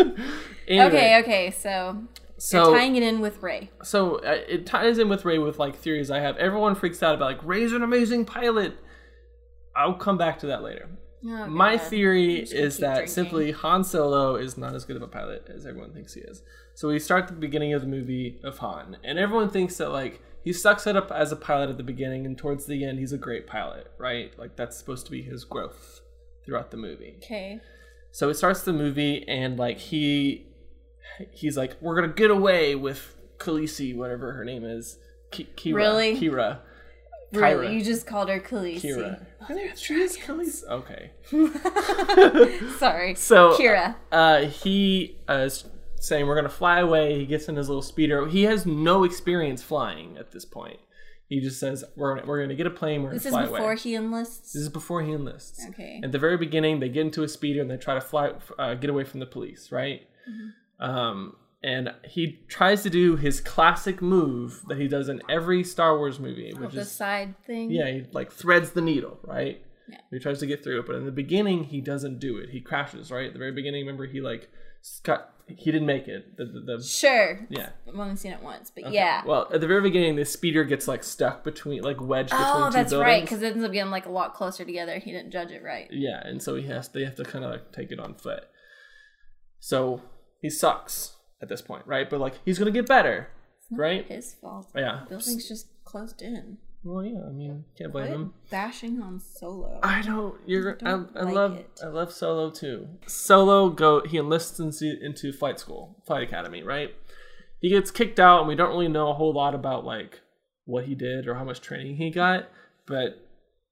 anyway, 0.68 0.86
Okay, 0.86 1.20
okay. 1.20 1.52
So, 1.52 2.04
so 2.38 2.64
you're 2.70 2.78
tying 2.78 2.96
it 2.96 3.04
in 3.04 3.20
with 3.20 3.42
Rey. 3.44 3.70
so 3.84 4.16
uh, 4.18 4.38
it 4.48 4.66
ties 4.66 4.98
in 4.98 5.10
with 5.10 5.26
Rey 5.26 5.38
with 5.40 5.60
like 5.60 5.76
theories 5.76 6.10
I 6.10 6.20
have. 6.20 6.38
Everyone 6.38 6.74
freaks 6.76 7.04
out 7.04 7.16
about 7.16 7.26
like 7.26 7.44
Rey's 7.44 7.74
an 7.74 7.84
amazing 7.84 8.26
pilot. 8.26 8.74
I'll 9.80 9.94
come 9.96 10.18
back 10.18 10.40
to 10.40 10.48
that 10.48 10.62
later. 10.64 10.90
Oh, 11.26 11.48
My 11.48 11.78
theory 11.78 12.40
is 12.40 12.78
that 12.78 12.94
drinking. 12.94 13.14
simply 13.14 13.52
Han 13.52 13.84
Solo 13.84 14.36
is 14.36 14.58
not 14.58 14.74
as 14.76 14.86
good 14.86 14.96
of 14.96 15.02
a 15.02 15.08
pilot 15.08 15.50
as 15.54 15.66
everyone 15.66 15.92
thinks 15.94 16.14
he 16.14 16.22
is. 16.22 16.42
So 16.76 16.88
we 16.88 17.00
start 17.00 17.28
the 17.28 17.34
beginning 17.34 17.74
of 17.74 17.82
the 17.82 17.88
movie 17.88 18.40
of 18.44 18.58
Han, 18.60 18.98
and 19.04 19.20
everyone 19.20 19.50
thinks 19.50 19.76
that 19.78 19.90
like 19.92 20.22
he 20.44 20.54
sucks 20.54 20.88
it 20.88 20.96
up 20.96 21.12
as 21.12 21.32
a 21.34 21.36
pilot 21.36 21.70
at 21.70 21.78
the 21.78 21.84
beginning, 21.84 22.26
and 22.26 22.38
towards 22.38 22.66
the 22.66 22.86
end 22.86 23.00
he's 23.00 23.12
a 23.12 23.18
great 23.18 23.48
pilot, 23.48 23.92
right? 23.98 24.38
Like 24.40 24.56
that's 24.56 24.78
supposed 24.78 25.06
to 25.08 25.12
be 25.12 25.22
his 25.22 25.44
growth 25.44 26.02
throughout 26.46 26.72
the 26.72 26.78
movie. 26.78 27.16
Okay. 27.18 27.60
So 28.12 28.30
it 28.30 28.36
starts 28.36 28.62
the 28.64 28.72
movie, 28.74 29.28
and 29.28 29.60
like 29.60 29.78
he, 29.80 30.48
he's 31.32 31.58
like, 31.58 31.74
"We're 31.82 31.96
gonna 32.00 32.14
get 32.14 32.32
away 32.32 32.76
with 32.76 33.16
Khaleesi, 33.40 33.94
whatever 33.96 34.32
her 34.34 34.46
name 34.46 34.64
is, 34.64 34.98
Ki- 35.32 35.50
Qi'ra, 35.58 35.76
Really? 35.76 36.18
Qi'ra, 36.18 36.60
Really, 37.32 37.76
you 37.76 37.84
just 37.84 38.08
called 38.08 38.30
her 38.30 38.40
Khaleesi. 38.40 38.82
Qi'ra. 38.82 39.26
Yeah, 39.50 39.74
she 39.76 39.96
is 39.96 40.18
Khaleesi. 40.18 40.64
Okay, 40.68 41.12
Sorry. 42.78 43.16
so 43.16 43.58
Qi'ra. 43.58 43.96
uh, 44.12 44.42
he 44.46 45.18
uh, 45.30 45.34
is 45.46 45.66
saying 46.00 46.28
we're 46.28 46.36
gonna 46.36 46.50
fly 46.50 46.80
away. 46.80 47.20
He 47.20 47.26
gets 47.26 47.48
in 47.48 47.56
his 47.56 47.68
little 47.70 47.82
speeder. 47.82 48.28
He 48.28 48.44
has 48.44 48.66
no 48.66 49.04
experience 49.04 49.62
flying 49.62 50.18
at 50.18 50.32
this 50.32 50.46
point. 50.46 50.80
He 51.28 51.40
just 51.40 51.60
says 51.60 51.84
we're 51.96 52.16
gonna, 52.16 52.28
we're 52.28 52.42
gonna 52.42 52.56
get 52.56 52.66
a 52.66 52.72
plane. 52.72 53.04
We're 53.04 53.14
This 53.14 53.26
gonna 53.26 53.44
is 53.44 53.50
fly 53.50 53.58
before 53.60 53.76
he 53.76 53.96
enlists. 53.96 54.54
This 54.54 54.64
is 54.64 54.70
before 54.70 55.04
he 55.04 55.12
enlists. 55.12 55.64
Okay. 55.70 56.02
At 56.04 56.12
the 56.12 56.18
very 56.18 56.38
beginning, 56.38 56.80
they 56.80 56.90
get 56.90 57.02
into 57.06 57.22
a 57.24 57.28
speeder 57.28 57.62
and 57.62 57.70
they 57.70 57.78
try 57.78 57.94
to 57.94 58.02
fly, 58.02 58.32
uh, 58.58 58.74
get 58.74 58.90
away 58.90 59.04
from 59.04 59.20
the 59.20 59.28
police, 59.28 59.72
right? 59.72 60.02
Mm-hmm. 60.28 60.84
Um, 60.90 61.36
and 61.64 61.90
he 62.06 62.40
tries 62.48 62.84
to 62.84 62.90
do 62.90 63.16
his 63.18 63.42
classic 63.42 64.02
move 64.02 64.62
that 64.68 64.78
he 64.78 64.88
does 64.88 65.10
in 65.10 65.22
every 65.30 65.64
Star 65.64 65.98
Wars 65.98 66.20
movie, 66.20 66.54
oh, 66.56 66.62
which 66.62 66.74
the 66.74 66.82
is 66.82 66.92
side 66.92 67.36
thing. 67.46 67.72
yeah, 67.72 67.90
he 67.92 68.06
like 68.12 68.32
threads 68.32 68.72
the 68.72 68.82
needle, 68.82 69.20
right? 69.24 69.62
Yeah. 69.90 69.98
He 70.12 70.20
tries 70.20 70.40
to 70.40 70.46
get 70.46 70.64
through 70.64 70.80
it, 70.80 70.86
but 70.86 70.96
in 70.96 71.06
the 71.06 71.12
beginning, 71.12 71.66
he 71.66 71.82
doesn't 71.82 72.20
do 72.20 72.38
it. 72.38 72.50
He 72.52 72.62
crashes, 72.62 73.12
right? 73.12 73.28
At 73.28 73.34
the 73.34 73.40
very 73.40 73.52
beginning, 73.52 73.82
remember 73.86 74.06
he 74.06 74.22
like 74.22 74.50
got 75.04 75.32
he 75.48 75.72
didn't 75.72 75.88
make 75.88 76.08
it. 76.08 76.38
The, 76.38 76.46
the, 76.46 76.78
the 76.78 76.84
Sure. 76.84 77.40
yeah. 77.50 77.70
I've 77.88 77.98
only 78.00 78.16
seen 78.16 78.34
it 78.34 78.42
once, 78.44 78.72
but 78.74 78.84
Okay. 78.86 78.94
yeah. 78.94 79.24
Well, 79.26 79.50
at 79.52 79.60
the 79.62 79.68
very 79.68 79.82
beginning, 79.82 80.16
the 80.16 80.24
speeder 80.24 80.64
gets 80.64 80.88
like 80.88 81.04
stuck 81.04 81.44
between 81.44 81.82
like 81.82 82.00
wedged 82.00 82.30
between 82.30 82.48
oh, 82.48 82.68
two 82.68 82.74
that's 82.74 82.92
buildings. 82.92 83.08
right. 83.08 83.24
Because 83.24 83.42
it 83.42 83.54
ends 83.54 83.64
up 83.64 83.72
getting 83.74 83.90
like 83.90 84.06
a 84.06 84.12
lot 84.12 84.36
closer 84.36 84.64
together. 84.64 85.00
He 85.00 85.12
didn't 85.12 85.32
judge 85.32 85.50
it 85.52 85.64
right. 85.64 85.88
Yeah, 85.92 86.22
and 86.24 86.42
so 86.42 86.56
he 86.56 86.68
has 86.68 86.88
they 86.90 87.04
have 87.04 87.16
to 87.16 87.24
kind 87.26 87.44
of 87.44 87.50
like 87.52 87.72
take 87.72 87.92
it 87.92 88.00
on 88.00 88.14
foot. 88.14 88.44
So 89.60 90.04
he 90.40 90.50
sucks 90.52 91.16
at 91.42 91.50
this 91.50 91.62
point, 91.62 91.86
right? 91.86 92.10
But 92.10 92.20
like 92.20 92.36
he's 92.46 92.60
gonna 92.60 92.72
get 92.72 92.88
better, 92.88 93.30
right? 93.72 94.06
His 94.08 94.34
fault. 94.36 94.70
Yeah. 94.76 95.02
The 95.04 95.16
building's 95.18 95.48
just 95.48 95.68
closed 95.86 96.22
in. 96.22 96.58
Well, 96.84 97.04
yeah. 97.04 97.20
I 97.28 97.32
mean, 97.32 97.66
can't 97.78 97.92
blame 97.92 98.06
Quit 98.06 98.16
him. 98.16 98.34
bashing 98.50 99.02
on 99.02 99.20
Solo. 99.20 99.80
I 99.84 100.02
don't. 100.02 100.36
you're. 100.46 100.78
I, 100.86 100.90
don't 100.92 101.10
I 101.18 101.24
like 101.24 101.36
love. 101.36 101.56
it. 101.58 101.80
I 101.84 101.88
love 101.88 102.14
Solo 102.14 102.50
too. 102.50 102.88
Solo 103.06 103.70
go. 103.70 104.02
He 104.06 104.18
enlists 104.18 104.60
into 104.60 104.98
into 105.04 105.34
flight 105.34 105.60
school, 105.60 106.02
flight 106.08 106.24
academy, 106.24 106.64
right? 106.64 106.94
He 107.60 107.70
gets 107.70 107.92
kicked 107.92 108.20
out, 108.20 108.40
and 108.40 108.48
we 108.48 108.56
don't 108.56 108.70
really 108.70 108.88
know 108.88 109.10
a 109.10 109.14
whole 109.14 109.34
lot 109.34 109.54
about 109.54 109.84
like 109.84 110.22
what 110.66 110.86
he 110.86 110.96
did 110.96 111.28
or 111.28 111.36
how 111.36 111.44
much 111.44 111.60
training 111.60 111.98
he 111.98 112.10
got. 112.12 112.48
But 112.86 113.28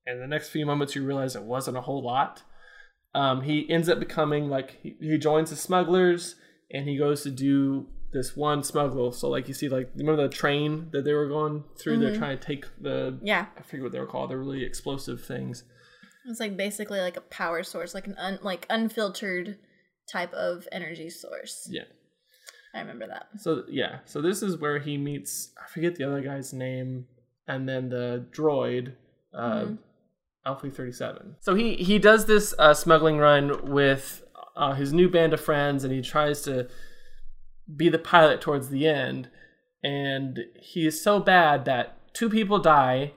in 0.06 0.19
the 0.19 0.27
next 0.27 0.49
few 0.49 0.65
moments, 0.65 0.93
you 0.93 1.06
realize 1.06 1.36
it 1.36 1.43
wasn't 1.43 1.77
a 1.77 1.82
whole 1.82 2.03
lot. 2.03 2.43
Um, 3.15 3.41
he 3.41 3.69
ends 3.69 3.88
up 3.88 3.99
becoming 3.99 4.49
like 4.49 4.80
he, 4.84 4.97
he 4.99 5.17
joins 5.17 5.49
the 5.49 5.56
smugglers, 5.56 6.36
and 6.71 6.88
he 6.88 6.97
goes 6.97 7.23
to 7.23 7.32
do 7.32 7.88
this 8.13 8.36
one 8.36 8.63
smuggle. 8.63 9.12
So 9.12 9.30
like 9.30 9.47
you 9.47 9.53
see, 9.53 9.69
like 9.69 9.89
remember 9.95 10.23
the 10.27 10.34
train 10.34 10.89
that 10.91 11.03
they 11.03 11.13
were 11.13 11.27
going 11.27 11.63
through? 11.80 11.99
They're 11.99 12.15
trying 12.17 12.38
to 12.39 12.45
take 12.45 12.65
the 12.82 13.19
yeah. 13.21 13.47
I 13.58 13.62
forget 13.62 13.84
what 13.84 13.91
they 13.91 13.99
were 13.99 14.06
called. 14.08 14.30
They're 14.32 14.38
really 14.38 14.63
explosive 14.63 15.23
things. 15.23 15.63
It's 16.30 16.39
like 16.39 16.58
basically 16.58 16.99
like 16.99 17.17
a 17.17 17.21
power 17.21 17.63
source, 17.63 17.93
like 17.93 18.08
an 18.08 18.15
un, 18.17 18.39
like 18.41 18.65
unfiltered 18.69 19.58
type 20.12 20.34
of 20.34 20.67
energy 20.71 21.10
source. 21.10 21.67
Yeah. 21.71 21.84
I 22.75 22.80
remember 22.82 23.08
that. 23.08 23.27
So 23.39 23.63
yeah. 23.69 23.99
So 24.06 24.21
this 24.21 24.41
is 24.43 24.58
where 24.58 24.80
he 24.80 24.97
meets. 24.97 25.51
I 25.62 25.69
forget 25.69 25.95
the 25.95 26.03
other 26.03 26.21
guy's 26.21 26.53
name, 26.53 27.06
and 27.47 27.67
then 27.67 27.89
the 27.89 28.25
droid, 28.32 28.93
uh, 29.34 29.62
Mhm. 29.65 29.77
Alpha 30.45 30.69
Thirty 30.69 30.91
Seven. 30.91 31.36
So 31.41 31.56
he 31.56 31.75
he 31.75 31.97
does 31.99 32.25
this 32.25 32.53
uh, 32.60 32.73
smuggling 32.73 33.17
run 33.17 33.71
with 33.71 34.23
uh, 34.58 34.74
his 34.74 34.91
new 34.91 35.10
band 35.10 35.34
of 35.34 35.39
friends, 35.39 35.84
and 35.84 35.93
he 35.93 36.02
tries 36.02 36.41
to 36.41 36.67
be 37.74 37.89
the 37.89 38.00
pilot 38.00 38.41
towards 38.41 38.70
the 38.70 38.88
end. 38.88 39.30
And 39.84 40.39
he 40.60 40.88
is 40.88 41.02
so 41.02 41.20
bad 41.20 41.65
that 41.65 42.13
two 42.13 42.30
people 42.30 42.60
die, 42.60 43.13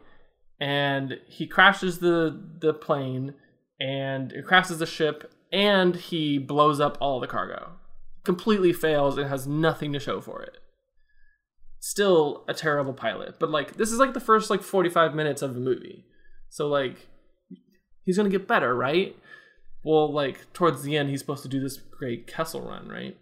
and 0.60 1.18
he 1.26 1.46
crashes 1.46 1.98
the 1.98 2.38
the 2.60 2.74
plane, 2.74 3.34
and 3.80 4.32
it 4.32 4.46
crashes 4.46 4.78
the 4.78 4.86
ship, 4.86 5.32
and 5.50 5.96
he 5.96 6.38
blows 6.38 6.78
up 6.80 6.98
all 7.00 7.18
the 7.18 7.26
cargo. 7.26 7.72
Completely 8.22 8.72
fails 8.72 9.16
and 9.16 9.28
has 9.28 9.46
nothing 9.46 9.92
to 9.94 9.98
show 9.98 10.20
for 10.20 10.42
it. 10.42 10.58
Still 11.80 12.44
a 12.46 12.52
terrible 12.52 12.92
pilot, 12.92 13.36
but 13.40 13.50
like 13.50 13.76
this 13.76 13.90
is 13.90 13.98
like 13.98 14.12
the 14.12 14.20
first 14.20 14.50
like 14.50 14.62
forty 14.62 14.90
five 14.90 15.14
minutes 15.14 15.40
of 15.40 15.54
the 15.54 15.60
movie, 15.60 16.04
so 16.50 16.68
like 16.68 17.08
he's 18.04 18.18
gonna 18.18 18.28
get 18.28 18.46
better, 18.46 18.76
right? 18.76 19.16
Well, 19.82 20.12
like 20.12 20.52
towards 20.52 20.82
the 20.82 20.96
end, 20.96 21.10
he's 21.10 21.20
supposed 21.20 21.42
to 21.42 21.48
do 21.48 21.60
this 21.60 21.76
great 21.76 22.26
Kessel 22.26 22.62
run, 22.62 22.88
right? 22.88 23.16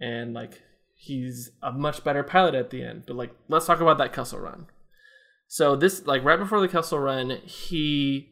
And 0.00 0.34
like 0.34 0.62
he's 0.94 1.50
a 1.62 1.72
much 1.72 2.04
better 2.04 2.22
pilot 2.22 2.54
at 2.54 2.70
the 2.70 2.82
end. 2.82 3.04
But 3.06 3.16
like, 3.16 3.34
let's 3.48 3.66
talk 3.66 3.80
about 3.80 3.98
that 3.98 4.12
Kessel 4.12 4.38
run. 4.38 4.66
So 5.48 5.74
this, 5.74 6.06
like, 6.06 6.22
right 6.22 6.38
before 6.38 6.60
the 6.60 6.68
Kessel 6.68 6.98
run, 6.98 7.30
he 7.44 8.28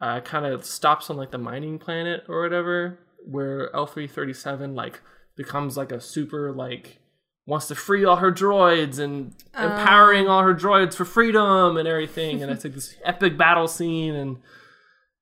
uh, 0.00 0.20
kind 0.20 0.46
of 0.46 0.64
stops 0.64 1.10
on 1.10 1.16
like 1.16 1.30
the 1.30 1.38
mining 1.38 1.78
planet 1.78 2.24
or 2.28 2.42
whatever, 2.42 2.98
where 3.24 3.74
L 3.74 3.86
three 3.86 4.06
thirty 4.06 4.32
seven 4.32 4.74
like 4.74 5.00
becomes 5.36 5.76
like 5.76 5.92
a 5.92 6.00
super 6.00 6.52
like 6.52 6.98
wants 7.46 7.68
to 7.68 7.74
free 7.74 8.04
all 8.04 8.16
her 8.16 8.32
droids 8.32 8.98
and 8.98 9.34
empowering 9.56 10.28
all 10.28 10.42
her 10.42 10.54
droids 10.54 10.94
for 10.94 11.04
freedom 11.04 11.76
and 11.76 11.88
everything. 11.88 12.42
and 12.42 12.52
it's 12.52 12.64
like 12.64 12.74
this 12.74 12.94
epic 13.04 13.38
battle 13.38 13.68
scene 13.68 14.14
and 14.14 14.36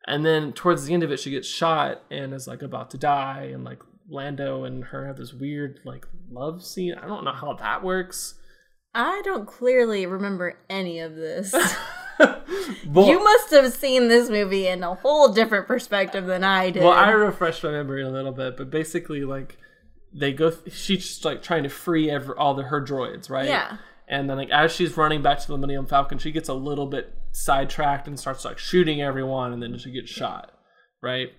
and 0.06 0.24
then 0.24 0.52
towards 0.52 0.86
the 0.86 0.94
end 0.94 1.02
of 1.02 1.10
it 1.10 1.18
she 1.20 1.30
gets 1.30 1.48
shot 1.48 2.02
and 2.10 2.32
is 2.34 2.46
like 2.46 2.62
about 2.62 2.90
to 2.90 2.98
die 2.98 3.50
and 3.52 3.64
like 3.64 3.80
Lando 4.08 4.64
and 4.64 4.84
her 4.84 5.06
have 5.06 5.16
this 5.16 5.32
weird 5.32 5.80
like 5.84 6.06
love 6.30 6.64
scene. 6.64 6.94
I 6.94 7.06
don't 7.06 7.24
know 7.24 7.32
how 7.32 7.54
that 7.54 7.82
works. 7.82 8.34
I 8.94 9.20
don't 9.24 9.46
clearly 9.46 10.06
remember 10.06 10.58
any 10.70 11.00
of 11.00 11.14
this. 11.16 11.54
Well- 12.86 13.08
you 13.08 13.22
must 13.22 13.50
have 13.50 13.72
seen 13.72 14.08
this 14.08 14.30
movie 14.30 14.66
in 14.66 14.82
a 14.82 14.94
whole 14.94 15.32
different 15.32 15.66
perspective 15.66 16.24
than 16.26 16.44
I 16.44 16.70
did. 16.70 16.82
Well, 16.82 16.92
I 16.92 17.10
refreshed 17.10 17.62
my 17.62 17.70
memory 17.70 18.02
a 18.02 18.08
little 18.08 18.32
bit, 18.32 18.56
but 18.56 18.70
basically, 18.70 19.24
like, 19.24 19.58
they 20.14 20.32
go. 20.32 20.50
she's 20.70 21.06
just 21.06 21.24
like 21.24 21.42
trying 21.42 21.64
to 21.64 21.68
free 21.68 22.10
every, 22.10 22.34
all 22.36 22.54
the 22.54 22.62
her 22.64 22.80
droids, 22.82 23.28
right? 23.28 23.48
Yeah. 23.48 23.76
And 24.08 24.30
then, 24.30 24.36
like, 24.36 24.50
as 24.50 24.72
she's 24.72 24.96
running 24.96 25.22
back 25.22 25.40
to 25.40 25.46
the 25.48 25.54
Millennium 25.54 25.86
Falcon, 25.86 26.18
she 26.18 26.30
gets 26.30 26.48
a 26.48 26.54
little 26.54 26.86
bit 26.86 27.12
sidetracked 27.32 28.06
and 28.06 28.18
starts 28.18 28.44
like 28.44 28.58
shooting 28.58 29.02
everyone, 29.02 29.52
and 29.52 29.62
then 29.62 29.76
she 29.78 29.90
gets 29.90 30.10
shot, 30.10 30.52
right? 31.02 31.30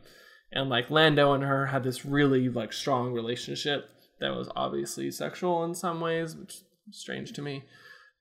And 0.52 0.70
like 0.70 0.90
Lando 0.90 1.34
and 1.34 1.44
her 1.44 1.68
had 1.68 1.84
this 1.84 2.06
really 2.06 2.50
like 2.50 2.72
strong 2.72 3.14
relationship 3.14 3.90
that 4.20 4.36
was 4.36 4.50
obviously 4.56 5.12
sexual 5.12 5.64
in 5.64 5.76
some 5.76 6.00
ways, 6.02 6.36
which 6.36 6.56
is 6.56 6.64
strange 6.92 7.34
to 7.34 7.42
me. 7.42 7.64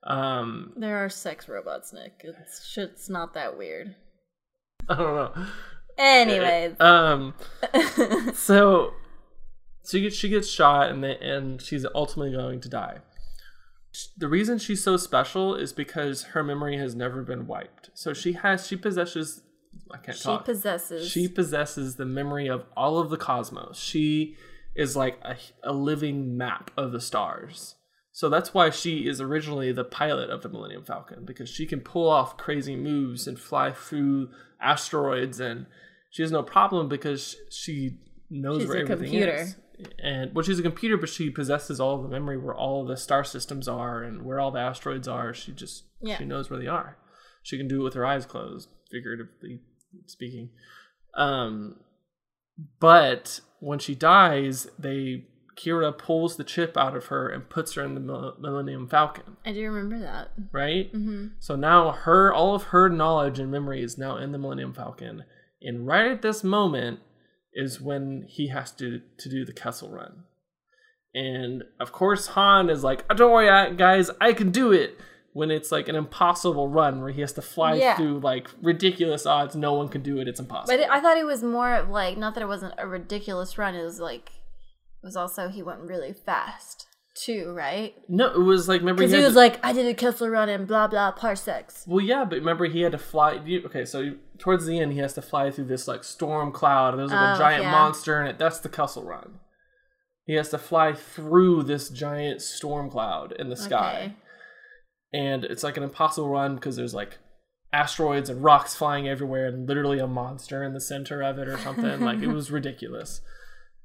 Um, 0.04 0.72
there 0.76 1.04
are 1.04 1.08
sex 1.08 1.48
robots, 1.48 1.92
Nick. 1.92 2.20
It's 2.22 2.66
shit's 2.66 3.08
not 3.08 3.34
that 3.34 3.56
weird. 3.56 3.94
I 4.88 4.96
don't 4.96 5.14
know. 5.14 5.46
Anyways, 5.98 6.76
Um, 6.80 7.34
so 8.34 8.92
so 9.82 9.98
she 9.98 10.02
gets 10.02 10.16
she 10.16 10.28
gets 10.28 10.48
shot 10.48 10.90
and 10.90 11.02
they, 11.02 11.16
and 11.18 11.60
she's 11.60 11.86
ultimately 11.94 12.32
going 12.32 12.60
to 12.60 12.68
die. 12.68 12.98
The 14.16 14.28
reason 14.28 14.58
she's 14.58 14.82
so 14.82 14.96
special 14.96 15.54
is 15.54 15.72
because 15.72 16.24
her 16.24 16.42
memory 16.42 16.76
has 16.78 16.94
never 16.94 17.22
been 17.22 17.46
wiped. 17.46 17.90
So 17.94 18.12
she 18.12 18.32
has 18.34 18.66
she 18.66 18.76
possesses 18.76 19.42
I 19.92 19.98
can't 19.98 20.16
she 20.16 20.24
talk. 20.24 20.42
She 20.42 20.52
possesses. 20.52 21.10
She 21.10 21.28
possesses 21.28 21.96
the 21.96 22.04
memory 22.06 22.48
of 22.48 22.64
all 22.76 22.98
of 22.98 23.10
the 23.10 23.16
cosmos. 23.16 23.78
She 23.78 24.36
is 24.74 24.96
like 24.96 25.18
a, 25.22 25.36
a 25.62 25.72
living 25.72 26.36
map 26.36 26.70
of 26.76 26.92
the 26.92 27.00
stars. 27.00 27.76
So 28.12 28.28
that's 28.28 28.54
why 28.54 28.70
she 28.70 29.06
is 29.06 29.20
originally 29.20 29.72
the 29.72 29.84
pilot 29.84 30.30
of 30.30 30.42
the 30.42 30.48
Millennium 30.48 30.84
Falcon 30.84 31.24
because 31.24 31.48
she 31.50 31.66
can 31.66 31.80
pull 31.80 32.08
off 32.08 32.36
crazy 32.38 32.74
moves 32.74 33.26
and 33.26 33.38
fly 33.38 33.72
through 33.72 34.30
asteroids 34.60 35.38
and 35.38 35.66
she 36.10 36.22
has 36.22 36.32
no 36.32 36.42
problem 36.42 36.88
because 36.88 37.36
she 37.50 37.98
knows 38.30 38.62
She's 38.62 38.68
where 38.68 38.78
a 38.78 38.80
everything 38.90 39.20
computer. 39.20 39.34
is. 39.34 39.56
And 40.02 40.34
well, 40.34 40.42
she's 40.44 40.58
a 40.58 40.62
computer, 40.62 40.96
but 40.96 41.08
she 41.08 41.28
possesses 41.30 41.80
all 41.80 42.00
the 42.02 42.08
memory 42.08 42.38
where 42.38 42.54
all 42.54 42.84
the 42.86 42.96
star 42.96 43.24
systems 43.24 43.68
are 43.68 44.02
and 44.02 44.22
where 44.24 44.40
all 44.40 44.50
the 44.50 44.60
asteroids 44.60 45.06
are. 45.08 45.34
She 45.34 45.52
just 45.52 45.84
Yeah. 46.00 46.18
she 46.18 46.24
knows 46.24 46.48
where 46.50 46.58
they 46.60 46.66
are. 46.66 46.96
She 47.42 47.56
can 47.58 47.68
do 47.68 47.80
it 47.80 47.84
with 47.84 47.94
her 47.94 48.06
eyes 48.06 48.26
closed, 48.26 48.68
figuratively 48.90 49.60
speaking. 50.06 50.50
Um, 51.14 51.76
but 52.80 53.40
when 53.60 53.78
she 53.78 53.94
dies, 53.94 54.68
they 54.78 55.26
Qi'ra 55.56 55.96
pulls 55.96 56.36
the 56.36 56.44
chip 56.44 56.76
out 56.76 56.94
of 56.94 57.06
her 57.06 57.28
and 57.30 57.48
puts 57.48 57.74
her 57.74 57.82
in 57.82 57.94
the 57.94 58.34
Millennium 58.38 58.88
Falcon, 58.88 59.38
I 59.44 59.52
do 59.52 59.64
remember 59.70 59.98
that. 60.00 60.32
right? 60.52 60.90
hmm 60.90 61.28
So 61.38 61.56
now 61.56 61.92
her 61.92 62.30
all 62.32 62.54
of 62.54 62.64
her 62.64 62.90
knowledge 62.90 63.38
and 63.38 63.50
memory 63.50 63.82
is 63.82 63.96
now 63.96 64.16
in 64.18 64.32
the 64.32 64.38
Millennium 64.38 64.74
Falcon, 64.74 65.24
and 65.62 65.86
right 65.86 66.10
at 66.10 66.20
this 66.20 66.44
moment 66.44 67.00
is 67.56 67.80
when 67.80 68.24
he 68.28 68.48
has 68.48 68.70
to 68.72 69.00
to 69.18 69.28
do 69.28 69.44
the 69.44 69.52
Kessel 69.52 69.90
Run, 69.90 70.24
and 71.14 71.64
of 71.80 71.90
course 71.92 72.28
Han 72.28 72.70
is 72.70 72.84
like, 72.84 73.06
"Don't 73.08 73.32
worry, 73.32 73.74
guys, 73.76 74.10
I 74.20 74.32
can 74.32 74.50
do 74.50 74.72
it." 74.72 74.98
When 75.32 75.50
it's 75.50 75.70
like 75.70 75.86
an 75.88 75.96
impossible 75.96 76.68
run 76.70 77.02
where 77.02 77.10
he 77.10 77.20
has 77.20 77.34
to 77.34 77.42
fly 77.42 77.74
Yeah. 77.74 77.94
through 77.96 78.20
like 78.20 78.48
ridiculous 78.62 79.26
odds, 79.26 79.54
no 79.54 79.74
one 79.74 79.88
can 79.88 80.00
do 80.02 80.18
it. 80.18 80.28
It's 80.28 80.40
impossible. 80.40 80.74
But 80.78 80.80
it, 80.84 80.90
I 80.90 80.98
thought 80.98 81.18
it 81.18 81.26
was 81.26 81.42
more 81.42 81.74
of 81.74 81.90
like 81.90 82.16
not 82.16 82.32
that 82.34 82.42
it 82.42 82.46
wasn't 82.46 82.72
a 82.78 82.86
ridiculous 82.86 83.58
run. 83.58 83.74
It 83.74 83.82
was 83.84 84.00
like 84.00 84.30
it 84.30 85.04
was 85.04 85.14
also 85.14 85.48
he 85.48 85.62
went 85.62 85.80
really 85.82 86.14
fast 86.14 86.86
too, 87.16 87.52
right? 87.56 87.94
no, 88.08 88.26
it 88.32 88.38
was 88.38 88.68
like 88.68 88.80
remember 88.80 89.00
Because 89.02 89.12
he 89.12 89.18
had 89.18 89.24
was 89.24 89.32
to- 89.34 89.38
like, 89.38 89.58
I 89.64 89.72
did 89.72 89.86
a 89.86 89.94
Kessler 89.94 90.30
run 90.30 90.48
and 90.48 90.66
blah 90.68 90.86
blah 90.86 91.10
parsecs. 91.12 91.84
Well, 91.86 92.04
yeah, 92.04 92.24
but 92.24 92.36
remember 92.38 92.66
he 92.66 92.82
had 92.82 92.92
to 92.92 92.98
fly. 92.98 93.40
Okay, 93.66 93.84
so 93.84 94.12
towards 94.38 94.66
the 94.66 94.78
end, 94.78 94.92
he 94.92 94.98
has 95.00 95.14
to 95.14 95.22
fly 95.22 95.50
through 95.50 95.64
this 95.66 95.88
like 95.88 96.04
storm 96.04 96.52
cloud. 96.52 96.90
and 96.94 97.00
There's 97.00 97.10
like 97.10 97.30
Oh, 97.30 97.34
a 97.34 97.38
giant 97.38 97.62
yeah. 97.64 97.70
monster 97.72 98.20
in 98.20 98.26
it. 98.28 98.38
That's 98.38 98.60
the 98.60 98.68
Kessel 98.68 99.02
Run. 99.04 99.40
He 100.24 100.34
has 100.34 100.48
to 100.50 100.58
fly 100.58 100.92
through 100.92 101.62
this 101.64 101.88
giant 101.88 102.42
storm 102.42 102.90
cloud 102.90 103.32
in 103.38 103.48
the 103.48 103.56
sky, 103.56 104.14
Okay. 104.14 104.14
and 105.12 105.44
it's 105.44 105.62
like 105.62 105.76
an 105.76 105.82
impossible 105.84 106.28
run 106.28 106.56
because 106.56 106.76
there's 106.76 106.94
like 106.94 107.18
asteroids 107.72 108.28
and 108.28 108.42
rocks 108.42 108.74
flying 108.74 109.08
everywhere, 109.08 109.46
and 109.46 109.68
literally 109.68 109.98
a 110.00 110.06
monster 110.06 110.64
in 110.64 110.72
the 110.74 110.80
center 110.80 111.22
of 111.22 111.38
it 111.38 111.46
or 111.48 111.58
something. 111.58 112.00
like 112.00 112.18
it 112.20 112.26
was 112.38 112.50
ridiculous. 112.50 113.20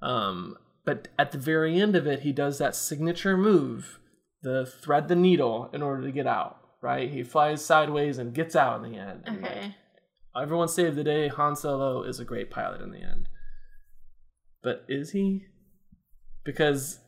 Um, 0.01 0.55
but 0.85 1.07
at 1.17 1.31
the 1.31 1.37
very 1.37 1.79
end 1.79 1.95
of 1.95 2.07
it, 2.07 2.21
he 2.21 2.31
does 2.31 2.57
that 2.57 2.75
signature 2.75 3.37
move, 3.37 3.99
the 4.41 4.65
thread 4.65 5.07
the 5.07 5.15
needle, 5.15 5.69
in 5.73 5.81
order 5.81 6.03
to 6.03 6.11
get 6.11 6.27
out. 6.27 6.57
Right? 6.81 7.11
He 7.11 7.21
flies 7.21 7.63
sideways 7.63 8.17
and 8.17 8.33
gets 8.33 8.55
out 8.55 8.83
in 8.83 8.91
the 8.91 8.97
end. 8.97 9.21
And, 9.25 9.41
like, 9.43 9.51
Okay. 9.51 9.75
everyone 10.35 10.67
saved 10.67 10.95
the 10.95 11.03
day. 11.03 11.27
Han 11.27 11.55
Solo 11.55 12.01
is 12.01 12.19
a 12.19 12.25
great 12.25 12.49
pilot 12.49 12.81
in 12.81 12.89
the 12.91 13.01
end. 13.03 13.29
But 14.63 14.83
is 14.87 15.11
he? 15.11 15.45
Because 16.43 16.99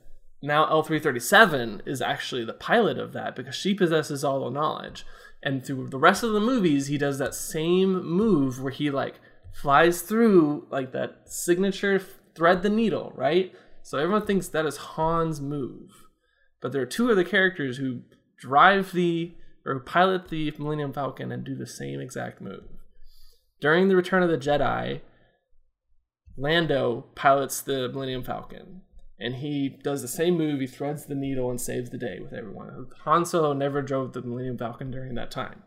now 0.44 0.66
L337 0.68 1.88
is 1.88 2.02
actually 2.02 2.46
the 2.46 2.54
pilot 2.54 3.00
of 3.00 3.14
that 3.14 3.36
because 3.36 3.56
she 3.56 3.74
possesses 3.74 4.24
all 4.24 4.44
the 4.44 4.52
knowledge. 4.52 5.06
And 5.42 5.66
through 5.66 5.88
the 5.88 5.98
rest 5.98 6.22
of 6.24 6.34
the 6.34 6.40
movies, 6.40 6.88
he 6.88 6.98
does 7.00 7.18
that 7.18 7.34
same 7.34 8.06
move 8.06 8.62
where 8.62 8.72
he 8.72 8.92
like 8.92 9.16
flies 9.54 10.02
through 10.04 10.68
like 10.70 10.92
that 10.92 11.22
signature 11.26 12.00
thread 12.36 12.64
the 12.64 12.70
needle, 12.70 13.12
right? 13.16 13.54
So 13.82 13.98
everyone 13.98 14.26
thinks 14.26 14.48
that 14.48 14.66
is 14.66 14.78
Han's 14.78 15.42
move. 15.42 16.06
But 16.62 16.72
there 16.72 16.82
are 16.82 16.88
two 16.88 17.12
other 17.12 17.24
characters 17.24 17.78
who 17.78 18.02
drive 18.40 18.94
the 18.94 19.34
or 19.66 19.80
pilot 19.80 20.30
the 20.30 20.54
Millennium 20.58 20.94
Falcon 20.94 21.32
and 21.32 21.44
do 21.44 21.56
the 21.56 21.68
same 21.68 22.00
exact 22.00 22.42
move. 22.42 22.64
During 23.62 23.88
the 23.88 23.96
Return 23.96 24.24
of 24.24 24.30
the 24.30 24.38
Jedi, 24.38 25.02
Lando 26.38 27.06
pilots 27.16 27.62
the 27.62 27.88
Millennium 27.90 28.24
Falcon, 28.24 28.82
and 29.20 29.36
he 29.36 29.80
does 29.84 30.02
the 30.02 30.08
same 30.08 30.38
move. 30.38 30.60
He 30.60 30.68
threads 30.68 31.06
the 31.06 31.16
needle 31.16 31.50
and 31.50 31.62
saves 31.62 31.90
the 31.90 31.98
day 31.98 32.20
with 32.20 32.34
everyone. 32.34 32.88
Han 33.04 33.26
Solo 33.26 33.54
never 33.54 33.82
drove 33.82 34.14
the 34.14 34.22
Millennium 34.22 34.58
Falcon 34.58 34.92
during 34.92 35.16
that 35.16 35.32
time. 35.32 35.64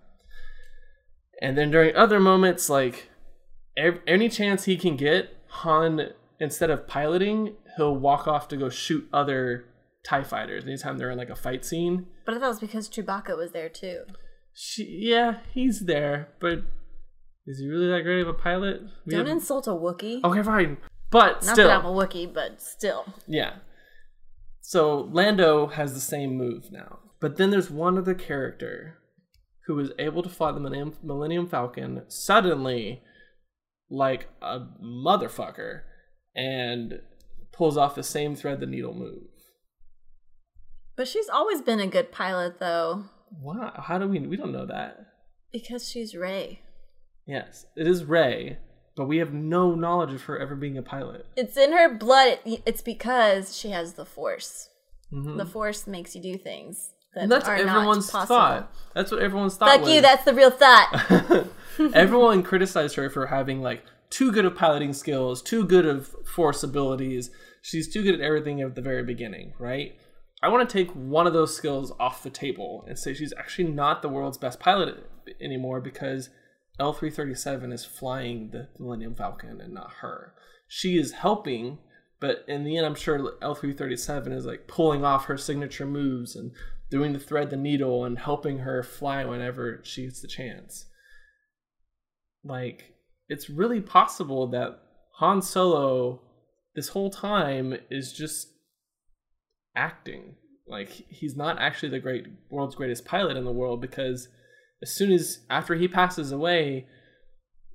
And 1.40 1.56
then 1.56 1.70
during 1.70 1.94
other 1.94 2.20
moments, 2.20 2.68
like 2.68 3.08
ev- 3.76 4.00
any 4.06 4.28
chance 4.28 4.64
he 4.64 4.76
can 4.76 4.96
get, 4.96 5.34
Han 5.48 6.10
instead 6.40 6.70
of 6.70 6.86
piloting, 6.86 7.54
he'll 7.76 7.96
walk 7.96 8.26
off 8.28 8.48
to 8.48 8.56
go 8.56 8.68
shoot 8.68 9.08
other 9.12 9.64
Tie 10.04 10.22
fighters. 10.22 10.64
Anytime 10.64 10.98
they're 10.98 11.10
in 11.10 11.18
like 11.18 11.30
a 11.30 11.34
fight 11.36 11.64
scene, 11.64 12.06
But 12.24 12.34
I 12.34 12.38
thought 12.38 12.46
it 12.46 12.48
was 12.48 12.60
because 12.60 12.88
Chewbacca 12.88 13.36
was 13.36 13.50
there 13.52 13.68
too. 13.68 14.02
she, 14.54 14.84
yeah, 15.00 15.38
he's 15.52 15.80
there, 15.86 16.28
but 16.40 16.60
is 17.46 17.58
he 17.58 17.68
really 17.68 17.88
that 17.88 18.02
great 18.02 18.20
of 18.22 18.28
a 18.28 18.32
pilot? 18.34 18.82
We 19.04 19.10
Don't 19.12 19.26
have- 19.26 19.36
insult 19.36 19.66
a 19.66 19.70
Wookiee. 19.70 20.22
okay, 20.24 20.42
fine, 20.42 20.76
but 21.10 21.44
Not 21.44 21.54
still, 21.54 21.68
that 21.68 21.80
I'm 21.80 21.86
a 21.86 21.92
Wookiee, 21.92 22.32
but 22.32 22.60
still. 22.62 23.04
Yeah. 23.26 23.56
So 24.60 25.00
Lando 25.12 25.66
has 25.68 25.94
the 25.94 26.00
same 26.00 26.36
move 26.36 26.70
now. 26.72 26.98
But 27.20 27.36
then 27.36 27.50
there's 27.50 27.70
one 27.70 27.96
other 27.98 28.14
character 28.14 28.98
who 29.66 29.78
is 29.80 29.90
able 29.98 30.22
to 30.22 30.28
fly 30.28 30.52
the 30.52 30.60
Millennium, 30.60 30.94
Millennium 31.02 31.48
Falcon 31.48 32.02
suddenly 32.08 33.02
like 33.90 34.28
a 34.42 34.60
motherfucker 34.82 35.82
and 36.36 37.00
pulls 37.52 37.76
off 37.76 37.94
the 37.94 38.02
same 38.02 38.36
thread 38.36 38.60
the 38.60 38.66
needle 38.66 38.94
move. 38.94 39.22
But 40.96 41.08
she's 41.08 41.28
always 41.28 41.60
been 41.62 41.80
a 41.80 41.86
good 41.86 42.12
pilot 42.12 42.58
though, 42.60 43.04
Wow, 43.40 43.72
how 43.76 43.98
do 43.98 44.06
we 44.06 44.20
we 44.20 44.36
don't 44.36 44.52
know 44.52 44.66
that. 44.66 44.98
because 45.52 45.88
she's 45.88 46.14
Rey. 46.14 46.60
Yes, 47.26 47.66
it 47.76 47.86
is 47.88 48.04
Rey, 48.04 48.58
but 48.96 49.06
we 49.06 49.16
have 49.18 49.32
no 49.32 49.74
knowledge 49.74 50.14
of 50.14 50.22
her 50.22 50.38
ever 50.38 50.54
being 50.54 50.78
a 50.78 50.82
pilot. 50.82 51.26
It's 51.36 51.56
in 51.56 51.72
her 51.72 51.92
blood. 51.92 52.38
It's 52.44 52.82
because 52.82 53.56
she 53.56 53.70
has 53.70 53.94
the 53.94 54.04
Force. 54.06 54.68
Mhm. 55.12 55.36
The 55.38 55.44
Force 55.46 55.86
makes 55.86 56.14
you 56.14 56.22
do 56.22 56.38
things 56.38 56.92
that 57.14 57.24
And 57.24 57.32
that's 57.32 57.48
are 57.48 57.56
everyone's 57.56 58.12
not 58.12 58.20
possible. 58.28 58.36
thought. 58.36 58.72
That's 58.94 59.10
what 59.10 59.20
everyone's 59.22 59.56
thought. 59.56 59.68
Fuck 59.70 59.80
was. 59.82 59.90
you. 59.90 60.00
That's 60.00 60.24
the 60.24 60.34
real 60.34 60.50
thought. 60.50 61.46
Everyone 61.94 62.42
criticized 62.42 62.94
her 62.96 63.10
for 63.10 63.26
having 63.26 63.60
like 63.60 63.84
too 64.10 64.32
good 64.32 64.44
of 64.44 64.54
piloting 64.54 64.92
skills, 64.92 65.42
too 65.42 65.64
good 65.64 65.86
of 65.86 66.14
force 66.26 66.62
abilities. 66.62 67.30
She's 67.62 67.92
too 67.92 68.02
good 68.02 68.14
at 68.14 68.20
everything 68.20 68.60
at 68.60 68.74
the 68.74 68.82
very 68.82 69.02
beginning, 69.02 69.54
right? 69.58 69.96
I 70.42 70.48
want 70.48 70.68
to 70.68 70.72
take 70.72 70.90
one 70.92 71.26
of 71.26 71.32
those 71.32 71.56
skills 71.56 71.92
off 71.98 72.22
the 72.22 72.30
table 72.30 72.84
and 72.86 72.98
say 72.98 73.14
she's 73.14 73.32
actually 73.38 73.68
not 73.68 74.02
the 74.02 74.08
world's 74.08 74.38
best 74.38 74.60
pilot 74.60 75.08
anymore 75.40 75.80
because 75.80 76.30
L337 76.78 77.72
is 77.72 77.84
flying 77.84 78.50
the 78.50 78.68
Millennium 78.78 79.14
Falcon 79.14 79.60
and 79.60 79.72
not 79.72 79.94
her. 80.00 80.34
She 80.68 80.98
is 80.98 81.12
helping, 81.12 81.78
but 82.20 82.44
in 82.46 82.64
the 82.64 82.76
end, 82.76 82.86
I'm 82.86 82.94
sure 82.94 83.32
L337 83.40 84.32
is 84.32 84.44
like 84.44 84.68
pulling 84.68 85.04
off 85.04 85.24
her 85.24 85.38
signature 85.38 85.86
moves 85.86 86.36
and 86.36 86.52
doing 86.90 87.12
the 87.12 87.18
thread 87.18 87.50
the 87.50 87.56
needle 87.56 88.04
and 88.04 88.18
helping 88.18 88.58
her 88.58 88.82
fly 88.82 89.24
whenever 89.24 89.80
she 89.84 90.04
gets 90.04 90.20
the 90.20 90.28
chance 90.28 90.86
like 92.46 92.95
it's 93.28 93.50
really 93.50 93.80
possible 93.80 94.46
that 94.48 94.78
Han 95.16 95.42
Solo 95.42 96.20
this 96.74 96.88
whole 96.88 97.10
time 97.10 97.74
is 97.90 98.12
just 98.12 98.48
acting. 99.74 100.36
Like 100.68 100.88
he's 100.88 101.36
not 101.36 101.58
actually 101.58 101.88
the 101.90 102.00
great 102.00 102.26
world's 102.50 102.74
greatest 102.74 103.04
pilot 103.04 103.36
in 103.36 103.44
the 103.44 103.52
world 103.52 103.80
because 103.80 104.28
as 104.82 104.94
soon 104.94 105.10
as 105.12 105.40
after 105.48 105.74
he 105.74 105.88
passes 105.88 106.32
away, 106.32 106.86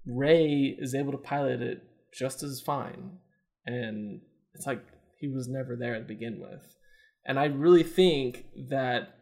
Rey 0.05 0.75
is 0.77 0.95
able 0.95 1.11
to 1.11 1.17
pilot 1.17 1.61
it 1.61 1.83
just 2.13 2.43
as 2.43 2.61
fine, 2.61 3.17
and 3.65 4.21
it's 4.53 4.65
like 4.65 4.83
he 5.19 5.27
was 5.27 5.47
never 5.47 5.75
there 5.75 5.97
to 5.97 6.05
begin 6.05 6.39
with. 6.39 6.75
And 7.25 7.39
I 7.39 7.45
really 7.45 7.83
think 7.83 8.45
that 8.69 9.15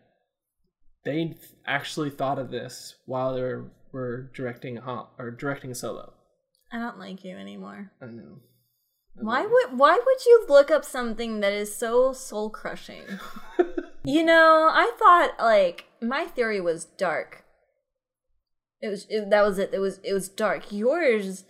they 1.05 1.37
actually 1.65 2.09
thought 2.09 2.39
of 2.39 2.51
this 2.51 2.95
while 3.05 3.33
they 3.33 3.41
were, 3.41 3.71
were 3.91 4.31
directing 4.33 4.77
Han, 4.77 5.05
or 5.17 5.31
directing 5.31 5.73
Solo. 5.73 6.13
I 6.71 6.77
don't 6.77 6.99
like 6.99 7.23
you 7.23 7.37
anymore. 7.37 7.91
I 8.01 8.05
know. 8.05 8.39
I 9.17 9.23
Why 9.23 9.41
love 9.41 9.51
would 9.51 9.79
why 9.79 9.99
would 10.05 10.25
you 10.25 10.45
look 10.47 10.71
up 10.71 10.85
something 10.85 11.39
that 11.39 11.53
is 11.53 11.75
so 11.75 12.13
soul 12.13 12.49
crushing? 12.49 13.03
you 14.03 14.23
know, 14.23 14.69
I 14.71 14.91
thought 14.97 15.33
like 15.39 15.85
my 16.01 16.25
theory 16.25 16.61
was 16.61 16.85
dark. 16.85 17.43
It 18.81 18.87
was 18.87 19.07
it, 19.09 19.29
that 19.29 19.41
was 19.41 19.57
it. 19.57 19.71
It 19.73 19.79
was 19.79 19.99
it 20.03 20.13
was 20.13 20.29
dark. 20.29 20.71
Yours 20.71 21.43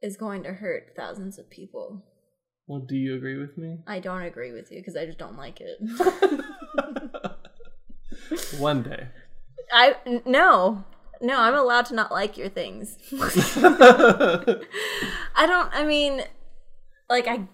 is 0.00 0.16
going 0.16 0.42
to 0.44 0.54
hurt 0.54 0.94
thousands 0.96 1.38
of 1.38 1.50
people. 1.50 2.04
Well, 2.66 2.80
do 2.80 2.96
you 2.96 3.16
agree 3.16 3.38
with 3.38 3.58
me? 3.58 3.78
I 3.86 3.98
don't 3.98 4.22
agree 4.22 4.52
with 4.52 4.70
you 4.70 4.80
because 4.80 4.96
I 4.96 5.06
just 5.06 5.18
don't 5.18 5.36
like 5.36 5.60
it. 5.60 5.78
One 8.58 8.82
day. 8.82 9.08
I 9.72 9.96
no 10.24 10.84
no. 11.20 11.40
I'm 11.40 11.54
allowed 11.54 11.86
to 11.86 11.94
not 11.94 12.10
like 12.10 12.36
your 12.36 12.48
things. 12.48 12.96
I 13.12 14.56
don't. 15.46 15.70
I 15.72 15.84
mean, 15.84 16.22
like 17.08 17.26
I 17.26 17.46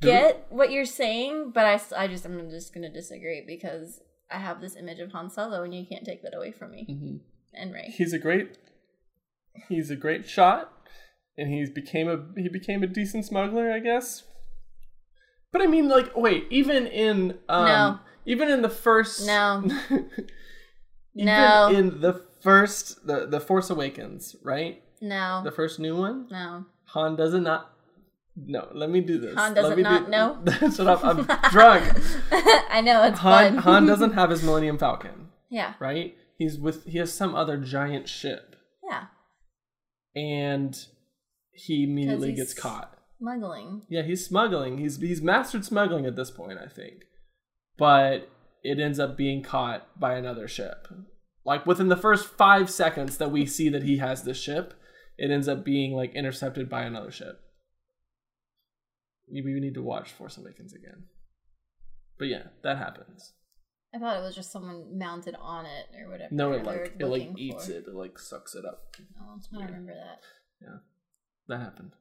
get 0.00 0.46
what 0.50 0.70
you're 0.70 0.84
saying, 0.86 1.52
but 1.54 1.64
I, 1.64 2.04
I 2.04 2.06
just 2.06 2.24
I'm 2.24 2.50
just 2.50 2.74
gonna 2.74 2.92
disagree 2.92 3.44
because 3.46 4.00
I 4.30 4.38
have 4.38 4.60
this 4.60 4.76
image 4.76 5.00
of 5.00 5.12
Han 5.12 5.30
Solo, 5.30 5.62
and 5.62 5.74
you 5.74 5.84
can't 5.86 6.04
take 6.04 6.22
that 6.22 6.36
away 6.36 6.52
from 6.52 6.72
me. 6.72 6.86
Mhm. 6.90 7.20
And 7.52 7.72
Rey. 7.74 7.92
He's 7.96 8.12
a 8.12 8.18
great 8.18 8.56
he's 9.68 9.90
a 9.90 9.96
great 9.96 10.28
shot 10.28 10.72
and 11.36 11.52
he's 11.52 11.70
became 11.70 12.08
a 12.08 12.40
he 12.40 12.48
became 12.48 12.82
a 12.82 12.86
decent 12.86 13.24
smuggler, 13.26 13.72
I 13.72 13.80
guess. 13.80 14.24
But 15.52 15.62
I 15.62 15.66
mean 15.66 15.88
like 15.88 16.16
wait, 16.16 16.46
even 16.50 16.86
in 16.86 17.38
um 17.48 17.66
No. 17.66 17.98
even 18.24 18.48
in 18.50 18.62
the 18.62 18.68
first 18.68 19.26
No. 19.26 19.64
even 19.90 20.06
No. 21.26 21.68
in 21.74 22.00
the 22.00 22.24
first 22.40 23.06
the 23.06 23.26
the 23.26 23.40
Force 23.40 23.70
Awakens, 23.70 24.36
right? 24.42 24.82
No, 25.02 25.40
The 25.44 25.50
first 25.50 25.78
new 25.78 25.96
one, 25.96 26.26
no. 26.30 26.66
Han 26.88 27.16
doesn't 27.16 27.42
not 27.44 27.72
no, 28.36 28.68
let 28.72 28.90
me 28.90 29.00
do 29.00 29.18
this. 29.18 29.34
Han 29.34 29.54
doesn't 29.54 29.76
me 29.76 29.82
not 29.82 30.08
know? 30.08 30.42
Shut 30.60 30.86
up, 30.86 31.04
I'm 31.04 31.24
drunk. 31.50 31.84
I 32.70 32.80
know 32.80 33.02
it's 33.04 33.18
Han 33.18 33.54
fun. 33.54 33.62
Han 33.62 33.86
doesn't 33.86 34.12
have 34.20 34.30
his 34.30 34.42
Millennium 34.42 34.78
Falcon, 34.78 35.28
yeah, 35.50 35.74
right? 35.80 36.14
He's 36.36 36.58
with 36.58 36.86
he 36.86 36.98
has 36.98 37.12
some 37.12 37.34
other 37.34 37.56
giant 37.56 38.08
ship. 38.08 38.56
yeah. 38.88 39.06
and 40.14 40.76
he 41.52 41.84
immediately 41.84 42.32
gets 42.32 42.54
caught. 42.54 42.96
Smuggling. 43.18 43.82
Yeah, 43.90 44.02
he's 44.02 44.24
smuggling. 44.24 44.78
He's 44.78 44.98
he's 44.98 45.20
mastered 45.20 45.64
smuggling 45.64 46.06
at 46.06 46.16
this 46.16 46.30
point, 46.30 46.58
I 46.58 46.68
think. 46.68 47.04
But 47.76 48.28
it 48.62 48.78
ends 48.78 48.98
up 48.98 49.16
being 49.16 49.42
caught 49.42 49.98
by 49.98 50.14
another 50.14 50.48
ship. 50.48 50.86
Like 51.44 51.66
within 51.66 51.88
the 51.88 51.96
first 51.96 52.26
5 52.26 52.70
seconds 52.70 53.16
that 53.16 53.30
we 53.30 53.46
see 53.46 53.68
that 53.70 53.82
he 53.82 53.98
has 53.98 54.22
this 54.22 54.38
ship, 54.40 54.74
it 55.16 55.30
ends 55.30 55.48
up 55.48 55.64
being 55.64 55.92
like 55.92 56.14
intercepted 56.14 56.68
by 56.68 56.82
another 56.82 57.10
ship. 57.10 57.40
Maybe 59.28 59.54
we 59.54 59.60
need 59.60 59.74
to 59.74 59.82
watch 59.82 60.12
Force 60.12 60.36
Awakens 60.36 60.74
again. 60.74 61.04
But 62.18 62.28
yeah, 62.28 62.48
that 62.62 62.78
happens. 62.78 63.32
I 63.94 63.98
thought 63.98 64.18
it 64.18 64.22
was 64.22 64.34
just 64.36 64.52
someone 64.52 64.98
mounted 64.98 65.34
on 65.40 65.66
it 65.66 65.86
or 65.98 66.10
whatever. 66.10 66.32
No, 66.34 66.52
it 66.52 66.64
like 66.64 66.94
it 66.98 67.06
like 67.06 67.30
eats 67.36 67.66
for. 67.66 67.72
it, 67.72 67.84
it 67.88 67.94
like 67.94 68.18
sucks 68.18 68.54
it 68.54 68.64
up. 68.64 68.94
Oh, 69.20 69.38
I 69.58 69.64
remember 69.64 69.94
that. 69.94 70.20
Yeah, 70.60 70.76
that 71.48 71.60
happened. 71.60 71.92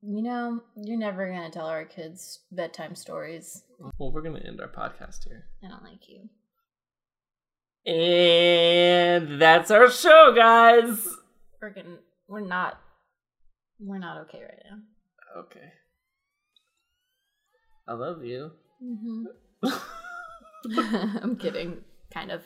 You 0.00 0.22
know, 0.22 0.60
you're 0.76 0.98
never 0.98 1.28
gonna 1.28 1.50
tell 1.50 1.66
our 1.66 1.84
kids 1.84 2.40
bedtime 2.50 2.96
stories. 2.96 3.62
Well, 3.98 4.10
we're 4.12 4.22
gonna 4.22 4.40
end 4.40 4.60
our 4.60 4.68
podcast 4.68 5.24
here. 5.28 5.44
I 5.64 5.68
don't 5.68 5.84
like 5.84 6.08
you. 6.08 6.28
And 7.84 9.40
that's 9.40 9.70
our 9.70 9.90
show, 9.90 10.32
guys. 10.34 11.08
We're 11.60 11.70
gonna. 11.70 11.98
We're 12.28 12.40
not. 12.40 12.78
We're 13.80 13.98
not 13.98 14.22
okay 14.22 14.42
right 14.42 14.62
now. 14.70 15.40
Okay. 15.40 15.72
I 17.88 17.94
love 17.94 18.24
you. 18.24 18.52
Mm-hmm. 18.82 19.68
I'm 21.22 21.36
kidding, 21.36 21.78
kind 22.12 22.30
of. 22.30 22.42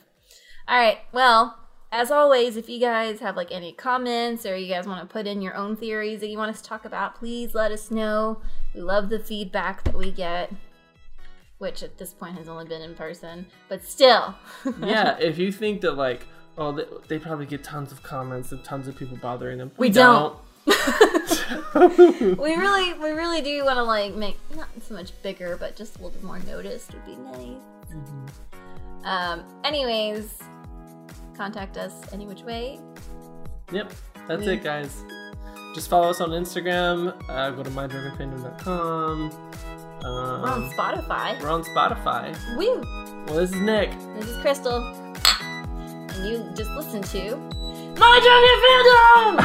All 0.67 0.77
right. 0.77 0.99
Well, 1.11 1.57
as 1.91 2.11
always, 2.11 2.57
if 2.57 2.67
you 2.67 2.79
guys 2.79 3.19
have 3.19 3.37
like 3.37 3.51
any 3.51 3.71
comments 3.73 4.45
or 4.45 4.57
you 4.57 4.67
guys 4.67 4.87
want 4.87 5.07
to 5.07 5.11
put 5.11 5.27
in 5.27 5.41
your 5.41 5.55
own 5.55 5.75
theories 5.75 6.19
that 6.19 6.29
you 6.29 6.37
want 6.37 6.51
us 6.51 6.61
to 6.61 6.67
talk 6.67 6.85
about, 6.85 7.15
please 7.15 7.53
let 7.53 7.71
us 7.71 7.91
know. 7.91 8.41
We 8.73 8.81
love 8.81 9.09
the 9.09 9.19
feedback 9.19 9.83
that 9.83 9.97
we 9.97 10.11
get, 10.11 10.51
which 11.57 11.83
at 11.83 11.97
this 11.97 12.13
point 12.13 12.37
has 12.37 12.47
only 12.47 12.65
been 12.65 12.81
in 12.81 12.95
person, 12.95 13.45
but 13.69 13.83
still. 13.83 14.35
yeah, 14.81 15.17
if 15.19 15.37
you 15.37 15.51
think 15.51 15.81
that 15.81 15.93
like, 15.93 16.25
oh, 16.57 16.71
they, 16.71 16.85
they 17.07 17.19
probably 17.19 17.45
get 17.45 17.63
tons 17.63 17.91
of 17.91 18.03
comments 18.03 18.51
and 18.51 18.63
tons 18.63 18.87
of 18.87 18.95
people 18.95 19.17
bothering 19.17 19.57
them. 19.57 19.71
We 19.77 19.89
don't. 19.89 20.37
we 20.67 20.73
really, 22.55 22.93
we 22.93 23.09
really 23.11 23.41
do 23.41 23.63
want 23.63 23.77
to 23.77 23.83
like 23.83 24.13
make 24.15 24.37
not 24.55 24.67
so 24.81 24.93
much 24.93 25.11
bigger, 25.23 25.55
but 25.57 25.75
just 25.75 25.95
a 25.95 25.97
little 25.99 26.11
bit 26.11 26.23
more 26.23 26.39
noticed 26.39 26.93
would 26.93 27.05
be 27.05 27.15
nice. 27.15 27.61
Um. 29.03 29.43
Anyways, 29.63 30.39
contact 31.35 31.77
us 31.77 31.93
any 32.11 32.25
which 32.25 32.41
way. 32.41 32.79
Yep, 33.71 33.93
that's 34.27 34.45
We- 34.45 34.53
it, 34.53 34.63
guys. 34.63 35.03
Just 35.73 35.89
follow 35.89 36.09
us 36.09 36.21
on 36.21 36.29
Instagram. 36.31 37.13
Uh, 37.29 37.51
go 37.51 37.61
to 37.61 37.69
mydrunkenfandom.com. 37.69 39.29
Um, 40.07 40.41
We're 40.41 40.49
on 40.49 40.69
Spotify. 40.71 41.39
We're 41.41 41.49
on 41.49 41.63
Spotify. 41.63 42.33
Woo! 42.55 42.81
Well, 43.25 43.35
this 43.37 43.51
is 43.51 43.59
Nick. 43.59 43.91
This 44.15 44.29
is 44.29 44.37
Crystal, 44.37 44.81
and 44.85 46.25
you 46.25 46.49
just 46.55 46.69
listen 46.71 47.01
to 47.01 47.35
My 47.99 48.19
Drunken 48.23 48.59
Fandom. 48.63 49.35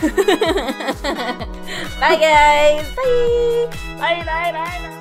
bye, 2.00 2.16
guys. 2.16 2.86
Bye. 2.94 3.68
Bye. 3.98 4.22
Bye. 4.24 4.52
Bye. 4.52 4.78
Bye. 4.82 4.96